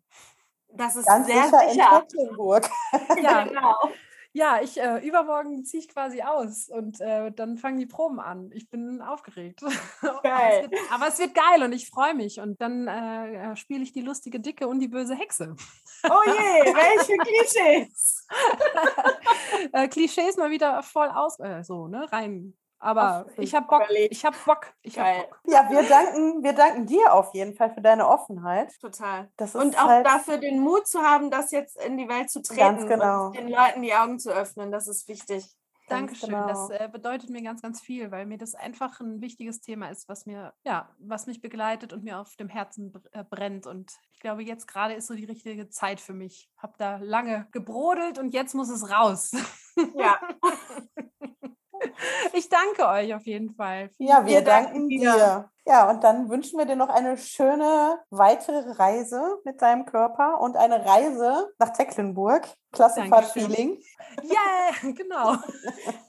[0.71, 2.01] Das ist Ganz sehr sicher, sicher.
[2.01, 2.69] in Tecklenburg.
[3.21, 3.75] Ja, genau
[4.31, 8.51] ja, ich äh, übermorgen ziehe ich quasi aus und äh, dann fangen die Proben an.
[8.53, 9.61] Ich bin aufgeregt.
[9.61, 9.71] Geil.
[10.21, 12.39] aber, es wird, aber, es wird, geil und ich freue mich.
[12.39, 15.55] Und dann äh, spiele ich die lustige Dicke und die böse Hexe.
[16.03, 18.27] Oh je, welche Klischees!
[19.73, 23.83] Äh, Klischees mal wieder voll aus, äh, so, ne, rein aber ich habe Bock.
[24.09, 24.73] Ich habe Bock.
[24.81, 25.41] Ich hab Bock.
[25.45, 28.73] Ja, wir danken, wir danken dir auf jeden Fall für deine Offenheit.
[28.79, 29.29] Total.
[29.53, 32.87] und auch halt dafür den Mut zu haben, das jetzt in die Welt zu treten
[32.87, 33.27] genau.
[33.27, 34.71] und den Leuten die Augen zu öffnen.
[34.71, 35.45] Das ist wichtig.
[35.89, 36.29] Dankeschön.
[36.29, 36.47] Genau.
[36.47, 40.07] Das äh, bedeutet mir ganz, ganz viel, weil mir das einfach ein wichtiges Thema ist,
[40.07, 43.65] was mir, ja, was mich begleitet und mir auf dem Herzen äh, brennt.
[43.65, 46.49] Und ich glaube, jetzt gerade ist so die richtige Zeit für mich.
[46.57, 49.31] Habe da lange gebrodelt und jetzt muss es raus.
[49.95, 50.19] Ja.
[52.33, 53.89] Ich danke euch auf jeden Fall.
[53.97, 55.49] Ja, wir danken dir.
[55.65, 60.57] Ja, und dann wünschen wir dir noch eine schöne weitere Reise mit deinem Körper und
[60.57, 62.47] eine Reise nach Tecklenburg.
[62.71, 63.77] Klassenfahrt-Feeling.
[64.23, 65.35] Ja, yeah, genau.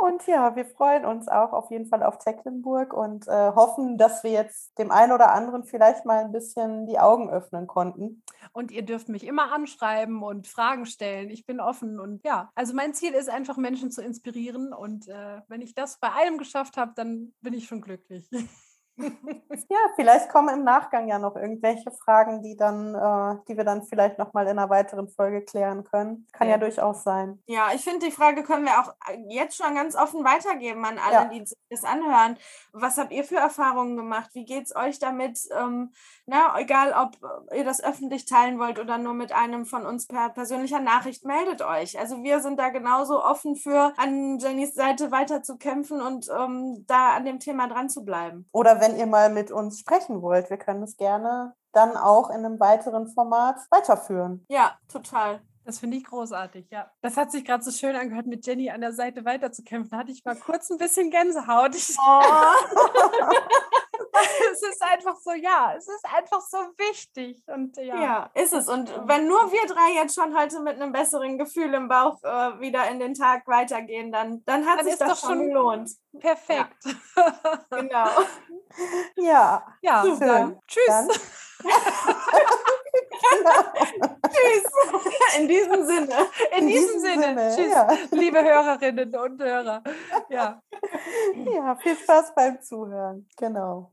[0.00, 4.24] Und ja, wir freuen uns auch auf jeden Fall auf Tecklenburg und äh, hoffen, dass
[4.24, 8.22] wir jetzt dem einen oder anderen vielleicht mal ein bisschen die Augen öffnen konnten.
[8.52, 11.30] Und ihr dürft mich immer anschreiben und Fragen stellen.
[11.30, 14.72] Ich bin offen und ja, also mein Ziel ist einfach, Menschen zu inspirieren.
[14.72, 18.28] Und äh, wenn ich das bei allem geschafft habe, dann bin ich schon glücklich.
[18.98, 23.82] ja, vielleicht kommen im Nachgang ja noch irgendwelche Fragen, die dann, äh, die wir dann
[23.82, 26.26] vielleicht nochmal in einer weiteren Folge klären können.
[26.32, 27.42] Kann ja, ja durchaus sein.
[27.46, 30.98] Ja, ich finde, die Frage können wir auch äh, jetzt schon ganz offen weitergeben an
[30.98, 31.24] alle, ja.
[31.26, 32.36] die das anhören.
[32.72, 34.30] Was habt ihr für Erfahrungen gemacht?
[34.34, 35.40] Wie geht es euch damit?
[35.58, 35.92] Ähm,
[36.26, 37.16] na, egal, ob
[37.54, 41.62] ihr das öffentlich teilen wollt oder nur mit einem von uns per persönlicher Nachricht, meldet
[41.62, 41.98] euch.
[41.98, 46.84] Also wir sind da genauso offen für, an Jennys Seite weiter zu kämpfen und ähm,
[46.86, 48.48] da an dem Thema dran zu bleiben.
[48.52, 50.48] Oder wenn wenn ihr mal mit uns sprechen wollt.
[50.50, 54.44] Wir können es gerne dann auch in einem weiteren Format weiterführen.
[54.48, 55.40] Ja, total.
[55.64, 56.90] Das finde ich großartig, ja.
[57.02, 59.90] Das hat sich gerade so schön angehört, mit Jenny an der Seite weiterzukämpfen.
[59.90, 61.76] Da hatte ich mal kurz ein bisschen Gänsehaut.
[61.98, 62.22] Oh.
[64.52, 67.42] es ist einfach so, ja, es ist einfach so wichtig.
[67.46, 67.96] Und, ja.
[68.00, 68.68] ja, ist es.
[68.68, 72.60] Und wenn nur wir drei jetzt schon heute mit einem besseren Gefühl im Bauch äh,
[72.60, 75.90] wieder in den Tag weitergehen, dann, dann hat dann sich das schon gelohnt.
[76.18, 76.84] Perfekt.
[77.16, 77.60] Ja.
[77.70, 78.08] genau.
[79.16, 79.66] Ja.
[79.82, 80.60] Ja, Super.
[80.66, 80.86] Tschüss.
[80.86, 81.08] Dann.
[84.28, 84.64] Tschüss.
[85.38, 86.14] In diesem Sinne.
[86.56, 87.22] In, In diesem, diesem, Sinne.
[87.22, 87.56] Sinne.
[87.56, 87.88] Tschüss, ja.
[88.10, 89.82] liebe Hörerinnen und Hörer.
[90.28, 90.60] Ja.
[91.34, 93.26] Ja, viel Spaß beim Zuhören.
[93.36, 93.86] Genau.